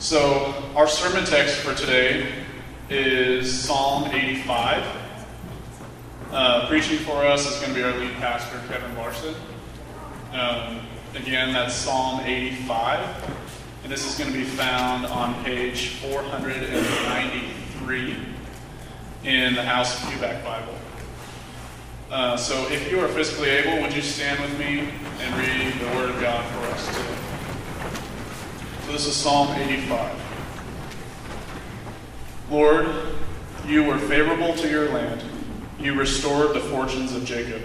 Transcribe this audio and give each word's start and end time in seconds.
So, 0.00 0.52
our 0.76 0.88
sermon 0.88 1.24
text 1.26 1.56
for 1.56 1.74
today 1.74 2.32
is 2.88 3.52
Psalm 3.52 4.08
85. 4.10 4.82
Uh, 6.32 6.66
preaching 6.68 6.96
for 7.00 7.22
us 7.22 7.46
is 7.46 7.60
going 7.60 7.74
to 7.74 7.76
be 7.78 7.82
our 7.82 7.94
lead 7.98 8.14
pastor, 8.14 8.58
Kevin 8.68 8.96
Larson. 8.96 9.34
Um, 10.32 10.80
again, 11.14 11.52
that's 11.52 11.74
Psalm 11.74 12.20
85. 12.20 13.30
And 13.82 13.92
this 13.92 14.10
is 14.10 14.16
going 14.18 14.32
to 14.32 14.38
be 14.38 14.46
found 14.46 15.04
on 15.04 15.44
page 15.44 15.96
493 15.96 18.16
in 19.24 19.54
the 19.54 19.62
House 19.62 20.00
Pewback 20.00 20.42
Bible. 20.42 20.78
Uh, 22.10 22.38
so, 22.38 22.66
if 22.70 22.90
you 22.90 23.00
are 23.00 23.08
physically 23.08 23.50
able, 23.50 23.82
would 23.82 23.94
you 23.94 24.00
stand 24.00 24.40
with 24.40 24.58
me 24.58 24.94
and 25.20 25.36
read 25.36 25.74
the 25.78 25.88
Word 25.94 26.08
of 26.08 26.18
God 26.22 26.42
for 26.54 26.60
us 26.72 26.86
today? 26.86 27.29
This 28.90 29.06
is 29.06 29.14
Psalm 29.14 29.54
85. 29.54 30.12
Lord, 32.50 32.88
you 33.64 33.84
were 33.84 33.96
favorable 33.96 34.52
to 34.54 34.68
your 34.68 34.88
land. 34.90 35.22
You 35.78 35.94
restored 35.94 36.56
the 36.56 36.60
fortunes 36.60 37.14
of 37.14 37.24
Jacob. 37.24 37.62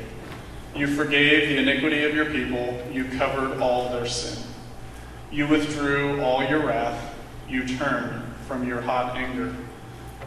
You 0.75 0.85
forgave 0.85 1.49
the 1.49 1.57
iniquity 1.57 2.03
of 2.03 2.13
your 2.13 2.25
people. 2.25 2.79
You 2.91 3.05
covered 3.05 3.59
all 3.59 3.89
their 3.89 4.05
sin. 4.05 4.37
You 5.31 5.47
withdrew 5.47 6.21
all 6.21 6.43
your 6.43 6.63
wrath. 6.63 7.15
You 7.49 7.67
turned 7.67 8.23
from 8.47 8.67
your 8.67 8.81
hot 8.81 9.17
anger. 9.17 9.55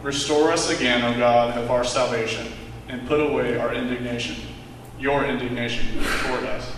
Restore 0.03 0.51
us 0.51 0.69
again, 0.69 1.01
O 1.01 1.17
God 1.17 1.57
of 1.57 1.71
our 1.71 1.85
salvation, 1.85 2.51
and 2.89 3.07
put 3.07 3.21
away 3.21 3.57
our 3.57 3.73
indignation, 3.73 4.35
your 4.99 5.23
indignation 5.23 6.03
toward 6.23 6.43
us. 6.43 6.75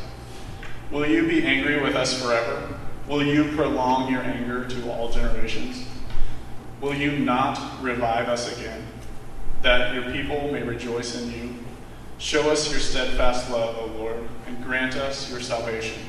Will 0.92 1.08
you 1.08 1.28
be 1.28 1.44
angry 1.44 1.82
with 1.82 1.96
us 1.96 2.22
forever? 2.22 2.78
Will 3.12 3.24
you 3.24 3.44
prolong 3.58 4.10
your 4.10 4.22
anger 4.22 4.66
to 4.66 4.90
all 4.90 5.12
generations? 5.12 5.86
Will 6.80 6.94
you 6.94 7.20
not 7.20 7.84
revive 7.84 8.30
us 8.30 8.58
again, 8.58 8.88
that 9.62 9.94
your 9.94 10.14
people 10.14 10.50
may 10.50 10.64
rejoice 10.64 11.22
in 11.22 11.30
you? 11.30 11.56
Show 12.20 12.50
us 12.50 12.72
your 12.72 12.80
steadfast 12.80 13.52
love, 13.52 13.78
O 13.78 13.88
Lord, 13.98 14.16
and 14.48 14.64
grant 14.64 14.96
us 14.96 15.30
your 15.30 15.42
salvation. 15.42 16.02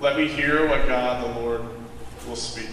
Let 0.00 0.16
me 0.16 0.26
hear 0.26 0.66
what 0.66 0.88
God 0.88 1.22
the 1.22 1.40
Lord 1.40 1.62
will 2.26 2.34
speak. 2.34 2.70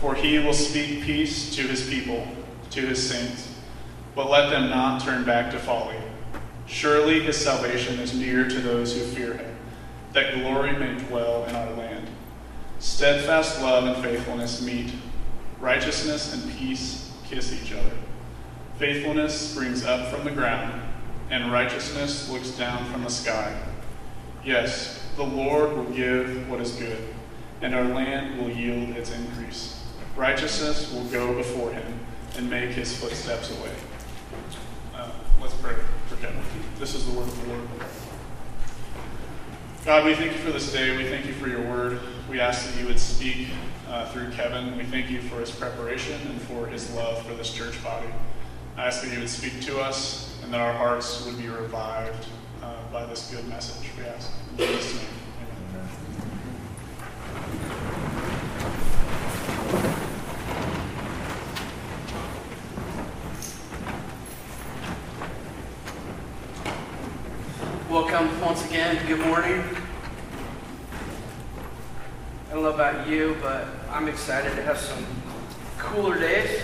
For 0.00 0.14
he 0.14 0.38
will 0.38 0.54
speak 0.54 1.02
peace 1.02 1.52
to 1.56 1.62
his 1.62 1.88
people, 1.88 2.28
to 2.70 2.80
his 2.80 3.10
saints, 3.10 3.58
but 4.14 4.30
let 4.30 4.50
them 4.50 4.70
not 4.70 5.02
turn 5.02 5.24
back 5.24 5.50
to 5.50 5.58
folly. 5.58 5.96
Surely 6.66 7.18
his 7.24 7.36
salvation 7.36 7.98
is 7.98 8.14
near 8.14 8.48
to 8.48 8.60
those 8.60 8.94
who 8.94 9.00
fear 9.00 9.34
him, 9.34 9.56
that 10.12 10.34
glory 10.36 10.78
may 10.78 10.96
dwell 11.06 11.44
in 11.46 11.56
our 11.56 11.72
land. 11.72 11.85
Steadfast 12.86 13.60
love 13.60 13.84
and 13.84 14.02
faithfulness 14.02 14.62
meet. 14.62 14.90
Righteousness 15.60 16.32
and 16.32 16.56
peace 16.56 17.12
kiss 17.28 17.52
each 17.52 17.72
other. 17.72 17.90
Faithfulness 18.78 19.50
springs 19.50 19.84
up 19.84 20.08
from 20.08 20.24
the 20.24 20.30
ground, 20.30 20.80
and 21.28 21.52
righteousness 21.52 22.30
looks 22.30 22.52
down 22.52 22.90
from 22.90 23.02
the 23.02 23.10
sky. 23.10 23.60
Yes, 24.44 25.04
the 25.16 25.24
Lord 25.24 25.76
will 25.76 25.90
give 25.92 26.48
what 26.48 26.60
is 26.60 26.72
good, 26.76 27.12
and 27.60 27.74
our 27.74 27.84
land 27.84 28.40
will 28.40 28.50
yield 28.50 28.96
its 28.96 29.10
increase. 29.10 29.84
Righteousness 30.16 30.90
will 30.90 31.04
go 31.06 31.34
before 31.34 31.72
him 31.72 31.98
and 32.38 32.48
make 32.48 32.70
his 32.70 32.96
footsteps 32.96 33.50
away. 33.58 33.74
Uh, 34.94 35.10
let's 35.42 35.54
pray 35.54 35.74
for 36.06 36.16
Kevin. 36.16 36.40
This 36.78 36.94
is 36.94 37.04
the 37.04 37.12
word 37.18 37.28
of 37.28 37.42
the 37.42 37.48
Lord. 37.48 37.68
God, 39.86 40.04
we 40.04 40.14
thank 40.16 40.32
you 40.32 40.38
for 40.38 40.50
this 40.50 40.72
day. 40.72 40.96
We 40.96 41.08
thank 41.08 41.26
you 41.26 41.32
for 41.34 41.46
your 41.46 41.62
word. 41.62 42.00
We 42.28 42.40
ask 42.40 42.68
that 42.68 42.76
you 42.80 42.88
would 42.88 42.98
speak 42.98 43.46
uh, 43.88 44.08
through 44.08 44.32
Kevin. 44.32 44.76
We 44.76 44.82
thank 44.82 45.08
you 45.10 45.22
for 45.22 45.38
his 45.38 45.52
preparation 45.52 46.20
and 46.26 46.42
for 46.42 46.66
his 46.66 46.92
love 46.94 47.24
for 47.24 47.34
this 47.34 47.54
church 47.54 47.80
body. 47.84 48.08
I 48.76 48.86
ask 48.86 49.04
that 49.04 49.12
you 49.12 49.20
would 49.20 49.30
speak 49.30 49.60
to 49.60 49.78
us 49.78 50.40
and 50.42 50.52
that 50.52 50.60
our 50.60 50.72
hearts 50.72 51.24
would 51.24 51.38
be 51.38 51.46
revived 51.46 52.26
uh, 52.64 52.74
by 52.92 53.06
this 53.06 53.30
good 53.30 53.46
message. 53.46 53.88
We 53.96 54.06
ask 54.06 54.32
in 54.50 54.66
Jesus' 54.66 54.94
name. 54.96 55.06
Amen. 55.70 55.88
Welcome 67.88 68.40
once 68.40 68.66
again. 68.66 69.06
Good 69.06 69.20
morning. 69.20 69.62
Don't 72.56 72.62
know 72.62 72.72
about 72.72 73.06
you, 73.06 73.36
but 73.42 73.66
I'm 73.90 74.08
excited 74.08 74.56
to 74.56 74.62
have 74.62 74.78
some 74.78 75.04
cooler 75.76 76.18
days. 76.18 76.62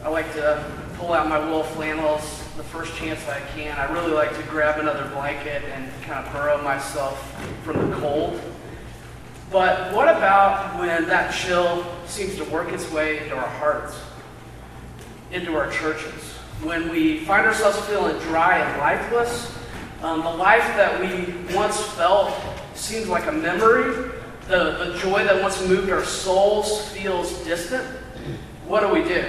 I 0.00 0.08
like 0.10 0.32
to 0.34 0.64
pull 0.94 1.12
out 1.12 1.28
my 1.28 1.44
wool 1.50 1.64
flannels 1.64 2.22
the 2.56 2.62
first 2.62 2.94
chance 2.94 3.26
I 3.26 3.40
can. 3.56 3.76
I 3.76 3.92
really 3.92 4.12
like 4.12 4.32
to 4.36 4.42
grab 4.44 4.78
another 4.78 5.08
blanket 5.08 5.64
and 5.64 5.90
kind 6.02 6.24
of 6.24 6.32
burrow 6.32 6.62
myself 6.62 7.18
from 7.64 7.90
the 7.90 7.96
cold. 7.96 8.40
But 9.50 9.92
what 9.92 10.06
about 10.06 10.78
when 10.78 11.08
that 11.08 11.34
chill 11.34 11.84
seems 12.06 12.36
to 12.36 12.44
work 12.44 12.70
its 12.72 12.88
way 12.92 13.24
into 13.24 13.34
our 13.34 13.48
hearts, 13.48 13.98
into 15.32 15.56
our 15.56 15.68
churches? 15.72 16.22
When 16.62 16.90
we 16.90 17.24
find 17.24 17.44
ourselves 17.44 17.80
feeling 17.88 18.16
dry 18.20 18.58
and 18.58 18.78
lifeless, 18.78 19.52
um, 20.00 20.22
the 20.22 20.30
life 20.30 20.62
that 20.76 21.00
we 21.00 21.34
once 21.56 21.80
felt 21.80 22.32
seems 22.84 23.08
like 23.08 23.26
a 23.26 23.32
memory. 23.32 24.10
The, 24.46 24.92
the 24.92 24.98
joy 24.98 25.24
that 25.24 25.40
once 25.40 25.66
moved 25.66 25.88
our 25.88 26.04
souls 26.04 26.86
feels 26.90 27.42
distant. 27.44 27.82
What 28.66 28.80
do 28.80 28.88
we 28.88 29.02
do? 29.02 29.24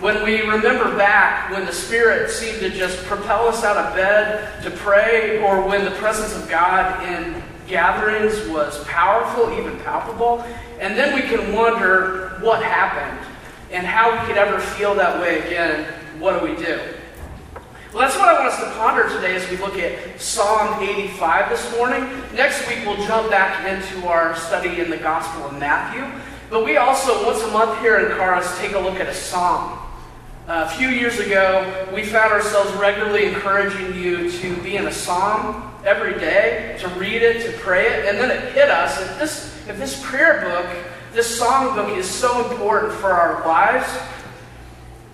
When 0.00 0.24
we 0.24 0.40
remember 0.42 0.94
back 0.96 1.50
when 1.50 1.64
the 1.64 1.72
Spirit 1.72 2.28
seemed 2.28 2.58
to 2.60 2.70
just 2.70 2.98
propel 3.04 3.46
us 3.46 3.62
out 3.62 3.76
of 3.76 3.94
bed 3.94 4.62
to 4.64 4.70
pray, 4.72 5.40
or 5.42 5.66
when 5.66 5.84
the 5.84 5.92
presence 5.92 6.34
of 6.34 6.50
God 6.50 7.02
in 7.08 7.40
gatherings 7.68 8.46
was 8.48 8.82
powerful, 8.84 9.56
even 9.58 9.78
palpable, 9.80 10.44
and 10.80 10.98
then 10.98 11.14
we 11.14 11.22
can 11.22 11.54
wonder 11.54 12.36
what 12.40 12.62
happened 12.62 13.26
and 13.70 13.86
how 13.86 14.10
we 14.10 14.26
could 14.26 14.36
ever 14.36 14.58
feel 14.58 14.94
that 14.96 15.20
way 15.20 15.38
again, 15.46 15.84
what 16.18 16.38
do 16.38 16.46
we 16.46 16.56
do? 16.56 16.78
Well, 17.96 18.06
that's 18.06 18.18
what 18.18 18.28
I 18.28 18.34
want 18.34 18.52
us 18.52 18.60
to 18.60 18.70
ponder 18.72 19.08
today 19.08 19.36
as 19.36 19.50
we 19.50 19.56
look 19.56 19.78
at 19.78 20.20
Psalm 20.20 20.82
85 20.82 21.48
this 21.48 21.74
morning. 21.74 22.02
Next 22.34 22.68
week, 22.68 22.80
we'll 22.84 23.02
jump 23.06 23.30
back 23.30 23.66
into 23.66 24.06
our 24.06 24.36
study 24.36 24.80
in 24.80 24.90
the 24.90 24.98
Gospel 24.98 25.44
of 25.44 25.58
Matthew. 25.58 26.04
But 26.50 26.62
we 26.62 26.76
also, 26.76 27.24
once 27.24 27.42
a 27.42 27.50
month 27.52 27.80
here 27.80 27.98
in 28.00 28.14
Charis, 28.18 28.54
take 28.58 28.72
a 28.72 28.78
look 28.78 29.00
at 29.00 29.08
a 29.08 29.14
psalm. 29.14 29.78
Uh, 30.46 30.68
a 30.70 30.76
few 30.76 30.88
years 30.88 31.20
ago, 31.20 31.88
we 31.94 32.04
found 32.04 32.34
ourselves 32.34 32.70
regularly 32.74 33.28
encouraging 33.28 33.94
you 33.94 34.30
to 34.30 34.56
be 34.60 34.76
in 34.76 34.88
a 34.88 34.92
psalm 34.92 35.72
every 35.86 36.18
day, 36.18 36.76
to 36.80 36.88
read 36.98 37.22
it, 37.22 37.50
to 37.50 37.58
pray 37.60 37.86
it, 37.86 38.04
and 38.04 38.18
then 38.18 38.30
it 38.30 38.52
hit 38.52 38.68
us. 38.68 39.00
If 39.00 39.18
this, 39.18 39.68
if 39.70 39.78
this 39.78 40.04
prayer 40.04 40.42
book, 40.42 40.66
this 41.14 41.38
song 41.38 41.74
book 41.74 41.96
is 41.96 42.06
so 42.06 42.46
important 42.50 42.92
for 42.92 43.10
our 43.12 43.42
lives, 43.46 43.88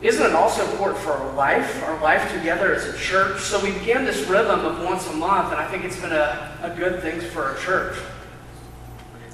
isn't 0.02 0.24
it 0.24 0.34
also 0.34 0.68
important 0.68 0.98
for 0.98 1.12
our 1.12 1.32
life, 1.34 1.80
our 1.84 2.00
life 2.02 2.32
together 2.32 2.74
as 2.74 2.86
a 2.86 2.98
church? 2.98 3.40
So 3.40 3.62
we 3.62 3.70
began 3.78 4.04
this 4.04 4.26
rhythm 4.26 4.60
of 4.60 4.82
once 4.82 5.06
a 5.08 5.12
month, 5.12 5.52
and 5.52 5.60
I 5.60 5.68
think 5.68 5.84
it's 5.84 6.00
been 6.00 6.12
a, 6.12 6.58
a 6.60 6.70
good 6.76 7.00
thing 7.02 7.20
for 7.20 7.44
our 7.44 7.56
church. 7.58 7.96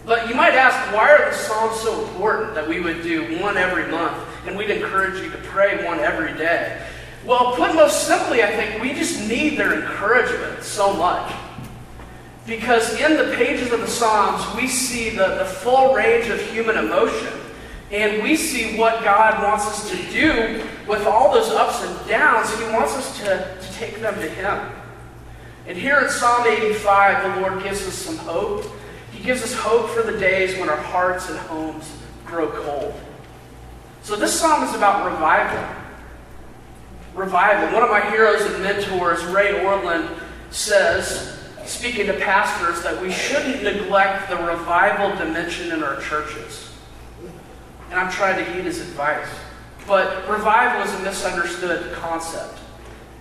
But 0.05 0.29
you 0.29 0.34
might 0.34 0.55
ask, 0.55 0.95
why 0.95 1.11
are 1.11 1.31
the 1.31 1.37
Psalms 1.37 1.81
so 1.81 2.06
important 2.06 2.55
that 2.55 2.69
we 2.69 2.81
would 2.81 3.03
do 3.03 3.41
one 3.43 3.56
every 3.56 3.91
month, 3.91 4.17
and 4.47 4.59
we'd 4.59 4.71
encourage 4.71 5.23
you 5.23 5.31
to 5.31 5.39
pray 5.39 5.87
one 5.87 6.01
every 6.01 6.34
day? 6.34 6.83
Well, 7.25 7.55
put 7.56 7.75
most 7.75 8.06
simply, 8.06 8.43
I 8.43 8.55
think 8.55 8.83
we 8.83 8.93
just 8.93 9.27
need 9.27 9.59
their 9.59 9.73
encouragement 9.75 10.62
so 10.62 10.93
much. 10.93 11.35
Because 12.47 12.99
in 13.00 13.17
the 13.17 13.35
pages 13.37 13.73
of 13.73 13.81
the 13.81 13.89
Psalms, 13.89 14.45
we 14.55 14.69
see 14.69 15.11
the, 15.11 15.37
the 15.37 15.45
full 15.45 15.95
range 15.95 16.29
of 16.29 16.41
human 16.50 16.77
emotion. 16.77 17.32
And 17.90 18.23
we 18.23 18.37
see 18.37 18.76
what 18.76 19.02
God 19.02 19.43
wants 19.43 19.67
us 19.67 19.90
to 19.90 19.96
do 20.12 20.67
with 20.87 21.06
all 21.06 21.32
those 21.32 21.49
ups 21.49 21.82
and 21.82 22.08
downs. 22.08 22.55
He 22.58 22.64
wants 22.64 22.94
us 22.94 23.19
to, 23.20 23.58
to 23.61 23.73
take 23.75 24.00
them 24.00 24.14
to 24.14 24.29
Him. 24.29 24.73
And 25.67 25.76
here 25.76 25.99
in 25.99 26.08
Psalm 26.11 26.46
85, 26.46 27.35
the 27.35 27.40
Lord 27.40 27.62
gives 27.62 27.87
us 27.87 27.94
some 27.94 28.17
hope. 28.19 28.64
He 29.12 29.23
gives 29.23 29.43
us 29.43 29.55
hope 29.55 29.90
for 29.90 30.02
the 30.02 30.19
days 30.19 30.58
when 30.58 30.69
our 30.69 30.76
hearts 30.76 31.29
and 31.29 31.38
homes 31.38 31.90
grow 32.25 32.49
cold. 32.50 32.94
So 34.02 34.17
this 34.17 34.38
psalm 34.38 34.64
is 34.64 34.75
about 34.75 35.11
revival. 35.11 35.76
Revival. 37.14 37.75
One 37.75 37.82
of 37.82 37.91
my 37.91 38.08
heroes 38.11 38.43
and 38.43 38.62
mentors, 38.62 39.25
Ray 39.26 39.64
Ortlund, 39.64 40.08
says, 40.50 41.38
speaking 41.64 42.06
to 42.06 42.14
pastors, 42.14 42.82
that 42.82 43.02
we 43.02 43.11
shouldn't 43.11 43.62
neglect 43.62 44.31
the 44.31 44.37
revival 44.37 45.17
dimension 45.17 45.73
in 45.73 45.82
our 45.82 46.00
churches. 46.00 46.68
And 47.90 47.99
I'm 47.99 48.11
trying 48.11 48.44
to 48.44 48.52
heed 48.52 48.64
his 48.64 48.81
advice. 48.81 49.29
But 49.87 50.29
revival 50.29 50.82
is 50.82 50.94
a 51.00 51.02
misunderstood 51.02 51.93
concept. 51.94 52.58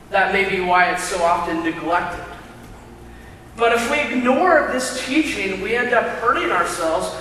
That 0.09 0.33
may 0.33 0.49
be 0.49 0.61
why 0.61 0.91
it's 0.91 1.03
so 1.03 1.23
often 1.23 1.63
neglected. 1.63 2.23
But 3.55 3.73
if 3.73 3.89
we 3.89 3.99
ignore 3.99 4.69
this 4.71 5.05
teaching, 5.05 5.61
we 5.61 5.75
end 5.75 5.93
up 5.93 6.05
hurting 6.19 6.51
ourselves 6.51 7.15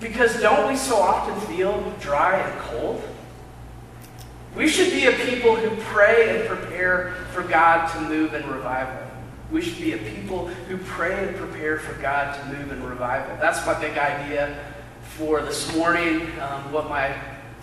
Because 0.00 0.40
don't 0.40 0.68
we 0.68 0.76
so 0.76 0.96
often 0.96 1.40
feel 1.54 1.92
dry 2.00 2.36
and 2.36 2.60
cold? 2.60 3.02
We 4.56 4.66
should 4.66 4.90
be 4.90 5.06
a 5.06 5.12
people 5.12 5.54
who 5.54 5.80
pray 5.84 6.36
and 6.36 6.48
prepare 6.48 7.12
for 7.32 7.42
God 7.42 7.86
to 7.92 8.00
move 8.00 8.34
in 8.34 8.44
revival. 8.50 9.00
We 9.52 9.62
should 9.62 9.80
be 9.80 9.92
a 9.92 9.98
people 9.98 10.48
who 10.48 10.76
pray 10.78 11.28
and 11.28 11.36
prepare 11.36 11.78
for 11.78 11.94
God 12.02 12.34
to 12.34 12.58
move 12.58 12.72
in 12.72 12.82
revival. 12.82 13.36
That's 13.40 13.64
my 13.64 13.80
big 13.80 13.96
idea 13.96 14.58
for 15.18 15.42
this 15.42 15.76
morning, 15.76 16.22
um, 16.40 16.72
what 16.72 16.88
my 16.88 17.14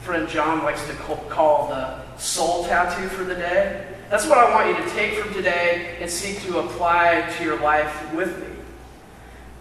friend 0.02 0.30
John 0.30 0.64
likes 0.64 0.86
to 0.86 0.94
call 0.94 1.68
the 1.68 2.18
soul 2.18 2.66
tattoo 2.66 3.08
for 3.08 3.24
the 3.24 3.34
day. 3.34 3.88
That's 4.12 4.28
what 4.28 4.38
I 4.38 4.54
want 4.54 4.78
you 4.78 4.84
to 4.84 4.90
take 4.92 5.16
from 5.16 5.34
today 5.34 5.98
and 6.00 6.10
seek 6.10 6.44
to 6.44 6.60
apply 6.60 7.28
to 7.38 7.44
your 7.44 7.60
life 7.60 8.14
with 8.14 8.38
me. 8.40 8.56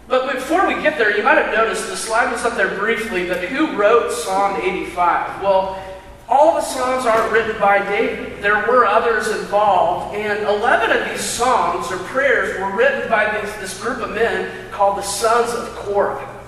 But 0.07 0.33
before 0.33 0.67
we 0.67 0.75
get 0.83 0.99
there, 0.99 1.17
you 1.17 1.23
might 1.23 1.39
have 1.39 1.51
noticed 1.53 1.87
the 1.87 1.97
slide 1.97 2.31
was 2.31 2.45
up 2.45 2.55
there 2.55 2.77
briefly, 2.77 3.27
but 3.27 3.43
who 3.45 3.75
wrote 3.75 4.11
Psalm 4.11 4.61
85? 4.61 5.41
Well, 5.41 5.83
all 6.27 6.55
the 6.55 6.61
Psalms 6.61 7.07
aren't 7.07 7.31
written 7.33 7.59
by 7.59 7.79
David. 7.79 8.43
There 8.43 8.67
were 8.67 8.85
others 8.85 9.29
involved, 9.29 10.15
and 10.15 10.43
11 10.43 10.95
of 10.95 11.09
these 11.09 11.21
songs 11.23 11.91
or 11.91 11.97
prayers 12.05 12.59
were 12.59 12.75
written 12.75 13.09
by 13.09 13.31
this, 13.41 13.51
this 13.55 13.81
group 13.81 13.97
of 13.97 14.11
men 14.11 14.69
called 14.71 14.99
the 14.99 15.03
Sons 15.03 15.51
of 15.53 15.75
Korah. 15.75 16.38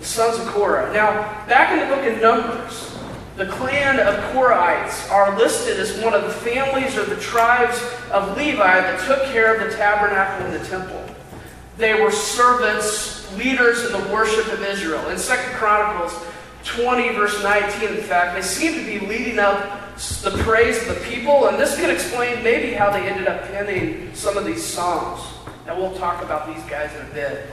The 0.00 0.06
Sons 0.06 0.38
of 0.38 0.46
Korah. 0.46 0.92
Now, 0.94 1.12
back 1.46 1.72
in 1.72 1.78
the 1.78 1.94
book 1.94 2.04
of 2.06 2.22
Numbers, 2.22 2.98
the 3.36 3.46
clan 3.46 4.00
of 4.00 4.14
Korahites 4.32 5.10
are 5.10 5.38
listed 5.38 5.78
as 5.78 6.02
one 6.02 6.14
of 6.14 6.22
the 6.22 6.30
families 6.30 6.96
or 6.96 7.04
the 7.04 7.20
tribes 7.20 7.78
of 8.10 8.36
Levi 8.36 8.80
that 8.80 9.06
took 9.06 9.24
care 9.32 9.54
of 9.54 9.70
the 9.70 9.76
tabernacle 9.76 10.46
and 10.46 10.54
the 10.54 10.66
temple. 10.66 11.04
They 11.76 12.02
were 12.02 12.10
servants, 12.10 13.30
leaders 13.36 13.84
in 13.84 13.92
the 13.92 14.12
worship 14.12 14.50
of 14.52 14.62
Israel. 14.62 15.06
In 15.10 15.18
Second 15.18 15.52
Chronicles 15.56 16.14
20, 16.64 17.10
verse 17.10 17.42
19, 17.42 17.90
in 17.90 18.02
fact, 18.02 18.34
they 18.34 18.42
seem 18.42 18.74
to 18.74 18.84
be 18.84 19.06
leading 19.06 19.38
up 19.38 19.94
the 20.22 20.30
praise 20.44 20.80
of 20.88 20.94
the 20.94 21.00
people, 21.10 21.48
and 21.48 21.58
this 21.58 21.78
could 21.78 21.90
explain 21.90 22.42
maybe 22.42 22.72
how 22.72 22.90
they 22.90 23.06
ended 23.06 23.26
up 23.26 23.42
penning 23.48 24.14
some 24.14 24.38
of 24.38 24.46
these 24.46 24.64
songs. 24.64 25.20
And 25.66 25.76
we'll 25.76 25.94
talk 25.96 26.22
about 26.24 26.46
these 26.54 26.64
guys 26.64 26.94
in 26.94 27.02
a 27.02 27.14
bit. 27.14 27.46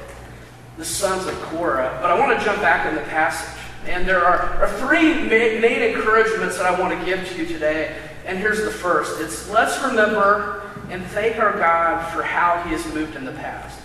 The 0.78 0.86
sons 0.86 1.26
of 1.26 1.34
Korah. 1.44 1.98
But 2.02 2.12
I 2.12 2.20
want 2.20 2.38
to 2.38 2.46
jump 2.46 2.62
back 2.62 2.88
in 2.88 2.96
the 2.96 3.02
passage. 3.10 3.60
And 3.86 4.08
there 4.08 4.24
are, 4.24 4.68
three 4.80 5.14
main, 5.14 5.64
encouragements 5.64 6.58
that 6.58 6.66
I 6.66 6.80
want 6.80 7.00
to 7.00 7.06
give 7.06 7.28
to 7.30 7.38
you 7.38 7.46
today. 7.46 7.98
And 8.26 8.38
here's 8.38 8.62
the 8.64 8.72
first 8.72 9.22
it's 9.22 9.50
let's 9.50 9.82
remember 9.82 10.70
and 10.90 11.04
thank 11.08 11.38
our 11.38 11.58
God 11.58 12.14
for 12.14 12.22
how 12.22 12.62
he 12.64 12.72
has 12.72 12.86
moved 12.94 13.16
in 13.16 13.26
the 13.26 13.32
past. 13.32 13.80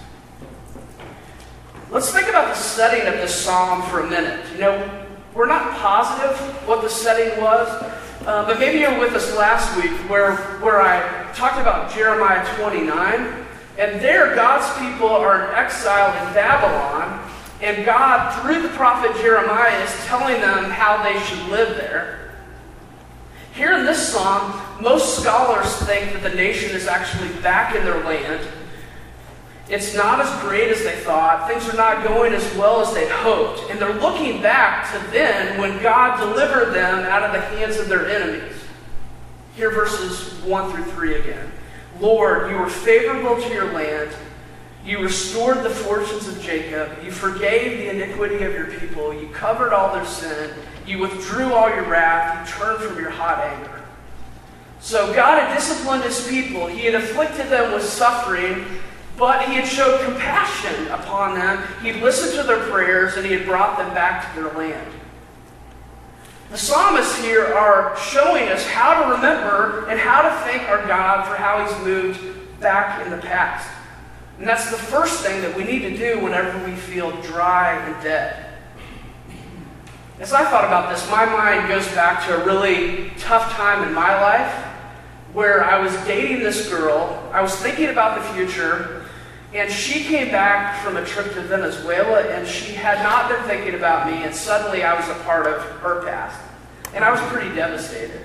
Let's 1.90 2.10
think 2.10 2.28
about 2.28 2.48
the 2.48 2.60
setting 2.60 3.06
of 3.06 3.14
this 3.14 3.34
psalm 3.34 3.82
for 3.82 4.00
a 4.00 4.10
minute. 4.10 4.44
You 4.54 4.60
know, 4.60 5.06
we're 5.34 5.46
not 5.46 5.76
positive 5.78 6.36
what 6.66 6.82
the 6.82 6.88
setting 6.88 7.40
was, 7.40 7.68
uh, 8.26 8.46
but 8.46 8.58
maybe 8.58 8.80
you 8.80 8.90
were 8.90 8.98
with 8.98 9.14
us 9.14 9.36
last 9.36 9.76
week 9.76 9.92
where, 10.10 10.36
where 10.60 10.80
I 10.80 11.32
talked 11.32 11.60
about 11.60 11.92
Jeremiah 11.94 12.44
29. 12.56 13.46
And 13.78 14.00
there, 14.00 14.34
God's 14.34 14.70
people 14.78 15.08
are 15.08 15.48
in 15.48 15.54
exile 15.54 16.10
in 16.26 16.34
Babylon, 16.34 17.30
and 17.60 17.84
God, 17.86 18.40
through 18.42 18.62
the 18.62 18.68
prophet 18.70 19.14
Jeremiah, 19.22 19.82
is 19.82 20.04
telling 20.04 20.40
them 20.40 20.64
how 20.70 21.02
they 21.02 21.18
should 21.24 21.48
live 21.48 21.76
there. 21.76 22.32
Here 23.54 23.72
in 23.72 23.84
this 23.84 24.12
psalm, 24.12 24.60
most 24.80 25.20
scholars 25.20 25.74
think 25.86 26.12
that 26.12 26.22
the 26.22 26.34
nation 26.34 26.74
is 26.74 26.86
actually 26.86 27.28
back 27.40 27.74
in 27.74 27.84
their 27.84 28.02
land 28.04 28.46
it's 29.72 29.94
not 29.94 30.20
as 30.20 30.42
great 30.42 30.68
as 30.68 30.82
they 30.82 30.96
thought. 30.96 31.48
Things 31.48 31.66
are 31.72 31.76
not 31.76 32.06
going 32.06 32.34
as 32.34 32.44
well 32.56 32.80
as 32.82 32.92
they 32.92 33.08
hoped. 33.08 33.70
And 33.70 33.80
they're 33.80 33.98
looking 34.00 34.42
back 34.42 34.92
to 34.92 35.10
then 35.10 35.58
when 35.58 35.82
God 35.82 36.18
delivered 36.18 36.74
them 36.74 37.06
out 37.06 37.22
of 37.22 37.32
the 37.32 37.40
hands 37.56 37.78
of 37.78 37.88
their 37.88 38.06
enemies. 38.06 38.54
Here, 39.54 39.70
verses 39.70 40.34
1 40.44 40.72
through 40.72 40.84
3 40.84 41.14
again. 41.20 41.52
Lord, 42.00 42.50
you 42.50 42.56
were 42.56 42.68
favorable 42.68 43.40
to 43.40 43.48
your 43.52 43.72
land. 43.72 44.10
You 44.84 44.98
restored 44.98 45.62
the 45.62 45.70
fortunes 45.70 46.26
of 46.26 46.40
Jacob. 46.42 46.90
You 47.04 47.10
forgave 47.10 47.78
the 47.78 47.90
iniquity 47.90 48.36
of 48.44 48.52
your 48.52 48.66
people. 48.66 49.14
You 49.14 49.28
covered 49.28 49.72
all 49.72 49.94
their 49.94 50.06
sin. 50.06 50.50
You 50.86 50.98
withdrew 50.98 51.52
all 51.52 51.68
your 51.68 51.84
wrath. 51.84 52.48
You 52.48 52.54
turned 52.54 52.82
from 52.82 52.98
your 52.98 53.10
hot 53.10 53.38
anger. 53.44 53.82
So 54.80 55.14
God 55.14 55.40
had 55.40 55.54
disciplined 55.54 56.02
his 56.02 56.26
people. 56.26 56.66
He 56.66 56.86
had 56.86 56.96
afflicted 56.96 57.48
them 57.48 57.72
with 57.72 57.84
suffering 57.84 58.66
but 59.16 59.44
he 59.44 59.54
had 59.54 59.66
showed 59.66 60.04
compassion 60.04 60.88
upon 60.88 61.34
them. 61.34 61.62
He 61.82 61.88
had 61.88 62.02
listened 62.02 62.32
to 62.40 62.42
their 62.42 62.68
prayers 62.70 63.16
and 63.16 63.26
he 63.26 63.32
had 63.32 63.46
brought 63.46 63.78
them 63.78 63.92
back 63.94 64.34
to 64.34 64.40
their 64.40 64.52
land. 64.52 64.90
The 66.52 66.58
psalmists 66.58 67.16
here 67.16 67.46
are 67.46 67.96
showing 67.96 68.50
us 68.50 68.66
how 68.66 69.02
to 69.02 69.14
remember 69.14 69.88
and 69.88 69.98
how 69.98 70.20
to 70.20 70.28
thank 70.44 70.68
our 70.68 70.86
God 70.86 71.26
for 71.26 71.34
how 71.34 71.64
he's 71.64 71.82
moved 71.82 72.20
back 72.60 73.02
in 73.06 73.10
the 73.10 73.16
past. 73.16 73.70
And 74.38 74.46
that's 74.46 74.70
the 74.70 74.76
first 74.76 75.22
thing 75.22 75.40
that 75.40 75.56
we 75.56 75.64
need 75.64 75.78
to 75.78 75.96
do 75.96 76.20
whenever 76.20 76.62
we 76.66 76.76
feel 76.76 77.10
dry 77.22 77.72
and 77.78 78.04
dead. 78.04 78.50
As 80.20 80.34
I 80.34 80.44
thought 80.44 80.66
about 80.66 80.92
this, 80.92 81.10
my 81.10 81.24
mind 81.24 81.68
goes 81.68 81.86
back 81.94 82.26
to 82.26 82.42
a 82.42 82.44
really 82.44 83.12
tough 83.16 83.50
time 83.52 83.88
in 83.88 83.94
my 83.94 84.20
life 84.20 84.52
where 85.32 85.64
I 85.64 85.78
was 85.78 85.94
dating 86.04 86.40
this 86.40 86.68
girl. 86.68 87.30
I 87.32 87.40
was 87.40 87.56
thinking 87.56 87.88
about 87.88 88.18
the 88.18 88.34
future, 88.34 89.01
and 89.54 89.70
she 89.70 90.04
came 90.04 90.30
back 90.30 90.82
from 90.82 90.96
a 90.96 91.04
trip 91.04 91.34
to 91.34 91.42
Venezuela, 91.42 92.20
and 92.20 92.48
she 92.48 92.72
had 92.72 93.02
not 93.02 93.28
been 93.28 93.42
thinking 93.44 93.74
about 93.74 94.06
me, 94.06 94.22
and 94.24 94.34
suddenly 94.34 94.82
I 94.82 94.98
was 94.98 95.08
a 95.08 95.22
part 95.24 95.46
of 95.46 95.60
her 95.80 96.02
past. 96.04 96.40
And 96.94 97.04
I 97.04 97.10
was 97.10 97.20
pretty 97.32 97.54
devastated. 97.54 98.20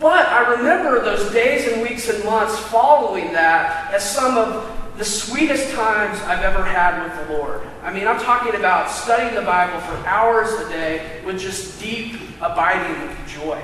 But 0.00 0.26
I 0.26 0.56
remember 0.56 1.00
those 1.00 1.32
days 1.32 1.70
and 1.72 1.82
weeks 1.82 2.08
and 2.08 2.22
months 2.24 2.58
following 2.58 3.32
that 3.32 3.92
as 3.94 4.08
some 4.08 4.36
of 4.36 4.72
the 4.98 5.04
sweetest 5.04 5.74
times 5.74 6.18
I've 6.22 6.42
ever 6.42 6.64
had 6.64 7.02
with 7.02 7.28
the 7.28 7.34
Lord. 7.34 7.60
I 7.82 7.92
mean, 7.92 8.06
I'm 8.06 8.20
talking 8.20 8.54
about 8.54 8.90
studying 8.90 9.34
the 9.34 9.42
Bible 9.42 9.80
for 9.80 9.96
hours 10.06 10.50
a 10.52 10.68
day 10.68 11.20
with 11.24 11.38
just 11.38 11.80
deep, 11.80 12.16
abiding 12.40 13.14
joy. 13.26 13.60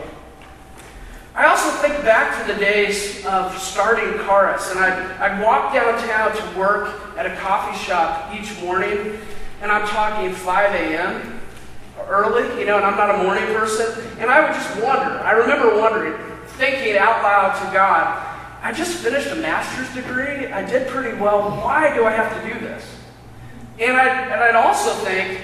I 1.35 1.47
also 1.47 1.71
think 1.81 1.95
back 2.05 2.47
to 2.47 2.53
the 2.53 2.61
days 2.61 3.25
of 3.25 3.57
starting 3.57 4.13
Charis, 4.27 4.71
and 4.71 4.79
I'd, 4.79 5.13
I'd 5.13 5.43
walk 5.43 5.73
downtown 5.73 6.37
to 6.37 6.59
work 6.59 7.17
at 7.17 7.25
a 7.25 7.35
coffee 7.37 7.77
shop 7.83 8.35
each 8.35 8.61
morning, 8.61 9.19
and 9.63 9.73
I'm 9.73 9.89
talking 9.89 10.31
5 10.35 10.75
a.m. 10.75 11.41
early, 12.07 12.61
you 12.61 12.67
know, 12.67 12.77
and 12.77 12.85
I'm 12.85 12.99
not 12.99 13.15
a 13.19 13.25
morning 13.25 13.47
person, 13.47 14.05
and 14.19 14.31
I 14.31 14.43
would 14.43 14.53
just 14.53 14.83
wonder. 14.83 15.21
I 15.21 15.33
remember 15.33 15.81
wondering, 15.81 16.21
thinking 16.59 16.99
out 16.99 17.23
loud 17.23 17.59
to 17.65 17.73
God, 17.73 18.29
I 18.61 18.71
just 18.75 18.99
finished 18.99 19.29
a 19.29 19.37
master's 19.37 19.93
degree, 19.95 20.53
I 20.53 20.63
did 20.69 20.87
pretty 20.89 21.17
well, 21.17 21.51
why 21.63 21.95
do 21.95 22.05
I 22.05 22.11
have 22.11 22.43
to 22.43 22.53
do 22.53 22.61
this? 22.61 22.85
And 23.81 23.97
I'd, 23.97 24.33
and 24.33 24.45
I'd 24.45 24.55
also 24.55 24.93
think, 25.03 25.41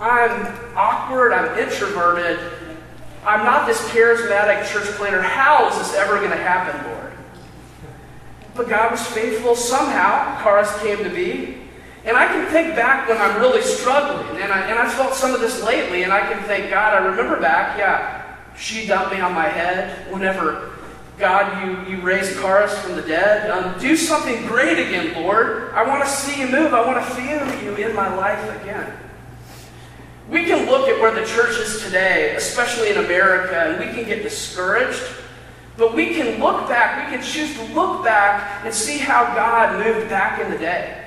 I'm 0.00 0.54
awkward, 0.76 1.32
I'm 1.32 1.58
introverted, 1.58 2.38
I'm 3.26 3.44
not 3.44 3.66
this 3.66 3.80
charismatic 3.90 4.70
church 4.72 4.86
planner. 4.96 5.20
How 5.20 5.68
is 5.68 5.76
this 5.78 5.94
ever 5.94 6.16
going 6.16 6.30
to 6.30 6.36
happen, 6.36 6.92
Lord? 6.92 7.12
But 8.54 8.68
God 8.68 8.92
was 8.92 9.04
faithful. 9.04 9.56
Somehow, 9.56 10.42
Charis 10.44 10.72
came 10.80 10.98
to 10.98 11.10
be. 11.10 11.58
And 12.04 12.16
I 12.16 12.28
can 12.28 12.46
think 12.52 12.76
back 12.76 13.08
when 13.08 13.18
I'm 13.18 13.40
really 13.40 13.62
struggling, 13.62 14.40
and 14.40 14.52
I, 14.52 14.60
and 14.70 14.78
I 14.78 14.88
felt 14.88 15.12
some 15.12 15.34
of 15.34 15.40
this 15.40 15.64
lately, 15.64 16.04
and 16.04 16.12
I 16.12 16.20
can 16.20 16.40
think, 16.44 16.70
God, 16.70 16.94
I 16.94 17.04
remember 17.04 17.40
back, 17.40 17.76
yeah, 17.76 18.36
she 18.56 18.86
dumped 18.86 19.12
me 19.12 19.20
on 19.20 19.34
my 19.34 19.48
head 19.48 20.12
whenever, 20.12 20.70
God, 21.18 21.88
you, 21.88 21.96
you 21.96 22.02
raised 22.02 22.34
Charis 22.40 22.78
from 22.78 22.94
the 22.94 23.02
dead. 23.02 23.50
Um, 23.50 23.76
do 23.80 23.96
something 23.96 24.46
great 24.46 24.78
again, 24.78 25.20
Lord. 25.20 25.72
I 25.74 25.82
want 25.82 26.04
to 26.04 26.08
see 26.08 26.40
you 26.40 26.46
move. 26.46 26.72
I 26.72 26.86
want 26.86 27.04
to 27.04 27.14
feel 27.14 27.64
you 27.64 27.74
in 27.88 27.96
my 27.96 28.14
life 28.14 28.62
again. 28.62 28.96
We 30.28 30.44
can 30.44 30.66
look 30.66 30.88
at 30.88 31.00
where 31.00 31.14
the 31.14 31.24
church 31.24 31.56
is 31.58 31.82
today, 31.82 32.34
especially 32.34 32.90
in 32.90 32.98
America, 32.98 33.54
and 33.54 33.78
we 33.78 33.94
can 33.94 34.04
get 34.04 34.22
discouraged. 34.22 35.02
But 35.76 35.94
we 35.94 36.14
can 36.14 36.40
look 36.40 36.68
back, 36.68 37.06
we 37.06 37.16
can 37.16 37.24
choose 37.24 37.54
to 37.56 37.64
look 37.74 38.02
back 38.02 38.64
and 38.64 38.74
see 38.74 38.98
how 38.98 39.34
God 39.34 39.84
moved 39.84 40.08
back 40.08 40.40
in 40.40 40.50
the 40.50 40.58
day, 40.58 41.04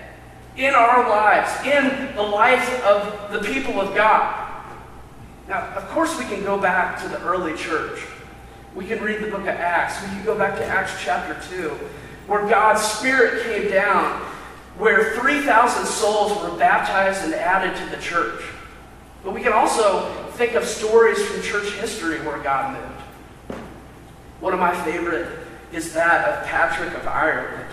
in 0.55 0.73
our 0.73 1.09
lives, 1.09 1.51
in 1.65 2.15
the 2.15 2.21
life 2.21 2.83
of 2.85 3.31
the 3.33 3.39
people 3.39 3.81
of 3.81 3.95
God. 3.95 4.45
Now, 5.47 5.67
of 5.75 5.89
course, 5.89 6.17
we 6.17 6.25
can 6.25 6.43
go 6.43 6.57
back 6.57 7.01
to 7.01 7.09
the 7.09 7.19
early 7.23 7.57
church. 7.57 7.99
We 8.75 8.85
can 8.85 9.01
read 9.01 9.21
the 9.21 9.31
book 9.31 9.41
of 9.41 9.47
Acts. 9.47 10.01
We 10.03 10.09
can 10.09 10.23
go 10.23 10.38
back 10.38 10.55
to 10.57 10.65
Acts 10.65 10.93
chapter 11.03 11.35
2, 11.49 11.69
where 12.27 12.47
God's 12.47 12.83
Spirit 12.83 13.43
came 13.43 13.71
down, 13.71 14.21
where 14.77 15.15
3,000 15.15 15.85
souls 15.85 16.39
were 16.41 16.55
baptized 16.57 17.25
and 17.25 17.33
added 17.33 17.75
to 17.75 17.95
the 17.95 18.01
church. 18.01 18.43
But 19.23 19.33
we 19.33 19.41
can 19.41 19.53
also 19.53 20.09
think 20.33 20.53
of 20.53 20.65
stories 20.65 21.23
from 21.25 21.41
church 21.41 21.73
history 21.73 22.19
where 22.21 22.39
God 22.39 22.77
moved. 22.77 23.61
One 24.39 24.53
of 24.53 24.59
my 24.59 24.73
favorite 24.83 25.39
is 25.73 25.93
that 25.93 26.27
of 26.29 26.47
Patrick 26.47 26.93
of 26.95 27.05
Ireland. 27.07 27.65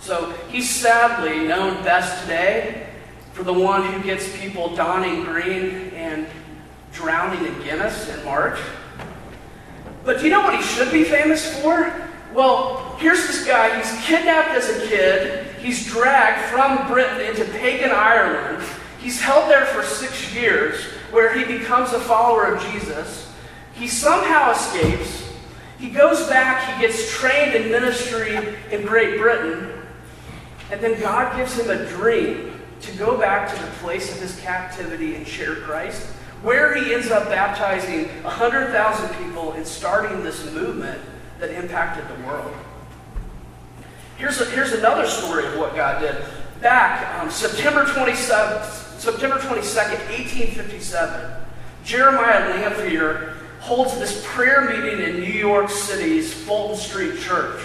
So 0.00 0.32
he's 0.50 0.68
sadly 0.68 1.46
known 1.46 1.82
best 1.82 2.22
today 2.22 2.88
for 3.32 3.42
the 3.42 3.52
one 3.52 3.90
who 3.90 4.02
gets 4.02 4.36
people 4.38 4.76
donning 4.76 5.24
green 5.24 5.90
and 5.94 6.26
drowning 6.92 7.44
in 7.46 7.62
Guinness 7.62 8.08
in 8.10 8.24
March. 8.24 8.58
But 10.04 10.18
do 10.18 10.24
you 10.24 10.30
know 10.30 10.42
what 10.42 10.54
he 10.54 10.62
should 10.62 10.92
be 10.92 11.04
famous 11.04 11.58
for? 11.60 11.92
Well, 12.34 12.96
here's 12.98 13.26
this 13.26 13.46
guy. 13.46 13.80
He's 13.80 14.04
kidnapped 14.04 14.50
as 14.50 14.68
a 14.68 14.86
kid. 14.86 15.46
He's 15.56 15.86
dragged 15.86 16.50
from 16.50 16.86
Britain 16.86 17.20
into 17.22 17.44
pagan 17.52 17.90
Ireland. 17.90 18.62
He's 19.04 19.20
held 19.20 19.50
there 19.50 19.66
for 19.66 19.82
six 19.82 20.34
years, 20.34 20.82
where 21.10 21.36
he 21.38 21.44
becomes 21.58 21.92
a 21.92 22.00
follower 22.00 22.54
of 22.54 22.72
Jesus. 22.72 23.30
He 23.74 23.86
somehow 23.86 24.52
escapes. 24.52 25.30
He 25.78 25.90
goes 25.90 26.26
back. 26.26 26.74
He 26.74 26.86
gets 26.86 27.12
trained 27.12 27.54
in 27.54 27.70
ministry 27.70 28.34
in 28.72 28.86
Great 28.86 29.20
Britain. 29.20 29.70
And 30.72 30.80
then 30.80 30.98
God 30.98 31.36
gives 31.36 31.58
him 31.58 31.68
a 31.68 31.86
dream 31.90 32.58
to 32.80 32.92
go 32.96 33.18
back 33.18 33.54
to 33.54 33.62
the 33.62 33.70
place 33.72 34.10
of 34.10 34.22
his 34.22 34.40
captivity 34.40 35.16
and 35.16 35.28
share 35.28 35.56
Christ, 35.56 36.06
where 36.40 36.74
he 36.74 36.94
ends 36.94 37.10
up 37.10 37.28
baptizing 37.28 38.06
100,000 38.22 39.16
people 39.22 39.52
and 39.52 39.66
starting 39.66 40.22
this 40.22 40.50
movement 40.52 40.98
that 41.40 41.50
impacted 41.50 42.08
the 42.08 42.26
world. 42.26 42.54
Here's, 44.16 44.40
a, 44.40 44.46
here's 44.46 44.72
another 44.72 45.06
story 45.06 45.44
of 45.44 45.58
what 45.58 45.76
God 45.76 46.00
did. 46.00 46.24
Back 46.62 47.22
um, 47.22 47.30
September 47.30 47.84
27th, 47.84 48.83
September 49.04 49.36
22nd, 49.36 50.00
1857, 50.08 51.30
Jeremiah 51.84 52.48
Lanphier 52.48 53.36
holds 53.60 53.98
this 53.98 54.24
prayer 54.26 54.62
meeting 54.62 54.98
in 54.98 55.20
New 55.20 55.30
York 55.30 55.68
City's 55.68 56.32
Fulton 56.32 56.78
Street 56.78 57.20
Church. 57.20 57.62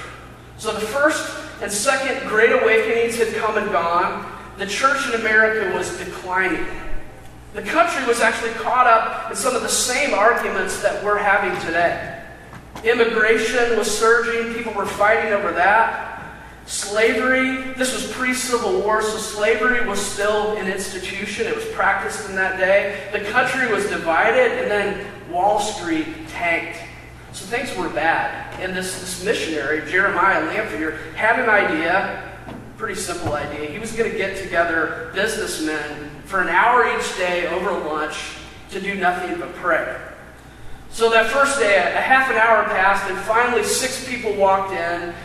So 0.58 0.74
the 0.74 0.81
first 0.81 1.34
and 1.62 1.72
second 1.72 2.27
Great 2.27 2.51
Awakenings 2.51 3.17
had 3.17 3.34
come 3.36 3.58
and 3.58 3.72
gone. 3.72 4.29
The 4.58 4.67
church 4.67 5.08
in 5.08 5.22
America 5.22 5.74
was 5.74 5.98
declining. 5.98 6.65
The 7.53 7.62
country 7.62 8.05
was 8.05 8.19
actually 8.19 8.51
caught 8.55 8.88
up 8.88 9.31
in 9.31 9.38
some 9.38 9.55
of 9.55 9.62
the 9.62 9.69
same 9.69 10.13
arguments 10.13 10.81
that 10.81 11.01
we're 11.05 11.19
having 11.19 11.58
today. 11.65 12.22
Immigration 12.84 13.77
was 13.77 13.89
surging, 13.89 14.53
people 14.55 14.74
were 14.74 14.86
fighting 14.86 15.31
over 15.31 15.53
that. 15.53 16.09
Slavery, 16.69 17.73
this 17.73 17.95
was 17.95 18.05
pre 18.11 18.31
Civil 18.31 18.81
War, 18.81 19.01
so 19.01 19.17
slavery 19.17 19.88
was 19.88 19.99
still 19.99 20.55
an 20.57 20.71
institution. 20.71 21.47
It 21.47 21.55
was 21.55 21.65
practiced 21.69 22.29
in 22.29 22.35
that 22.35 22.59
day. 22.59 23.09
The 23.11 23.21
country 23.31 23.73
was 23.73 23.88
divided, 23.88 24.51
and 24.51 24.69
then 24.69 25.31
Wall 25.31 25.59
Street 25.59 26.05
tanked. 26.27 26.77
So 27.33 27.47
things 27.47 27.75
were 27.75 27.89
bad. 27.89 28.53
And 28.59 28.77
this, 28.77 28.99
this 28.99 29.25
missionary, 29.25 29.89
Jeremiah 29.89 30.45
Lanphier, 30.45 30.91
had 31.15 31.39
an 31.39 31.49
idea, 31.49 32.38
pretty 32.77 33.01
simple 33.01 33.33
idea. 33.33 33.71
He 33.71 33.79
was 33.79 33.91
going 33.93 34.11
to 34.11 34.15
get 34.15 34.38
together 34.38 35.09
businessmen 35.15 36.21
for 36.25 36.39
an 36.39 36.49
hour 36.49 36.85
each 36.95 37.17
day 37.17 37.47
over 37.47 37.71
lunch 37.71 38.35
to 38.69 38.79
do 38.79 38.93
nothing 38.93 39.39
but 39.39 39.55
pray. 39.55 39.99
So 40.91 41.09
that 41.09 41.31
first 41.31 41.57
day, 41.57 41.77
a 41.77 41.99
half 41.99 42.29
an 42.29 42.35
hour 42.35 42.63
passed, 42.65 43.09
and 43.09 43.17
finally 43.21 43.63
six 43.63 44.07
people 44.07 44.35
walked 44.35 44.73
in, 44.73 45.15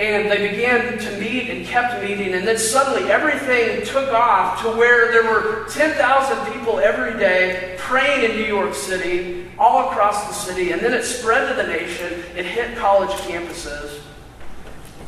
and 0.00 0.30
they 0.30 0.48
began 0.48 0.96
to 0.96 1.18
meet 1.18 1.50
and 1.50 1.66
kept 1.66 2.02
meeting, 2.02 2.32
and 2.32 2.48
then 2.48 2.56
suddenly 2.56 3.10
everything 3.10 3.84
took 3.84 4.10
off 4.14 4.62
to 4.62 4.68
where 4.70 5.12
there 5.12 5.24
were 5.24 5.66
10,000 5.68 6.54
people 6.54 6.78
every 6.78 7.18
day 7.18 7.74
praying 7.76 8.30
in 8.30 8.36
New 8.38 8.46
York 8.46 8.74
City, 8.74 9.50
all 9.58 9.90
across 9.90 10.26
the 10.26 10.32
city, 10.32 10.72
and 10.72 10.80
then 10.80 10.94
it 10.94 11.04
spread 11.04 11.48
to 11.50 11.62
the 11.62 11.68
nation. 11.68 12.22
It 12.34 12.46
hit 12.46 12.78
college 12.78 13.10
campuses. 13.10 14.00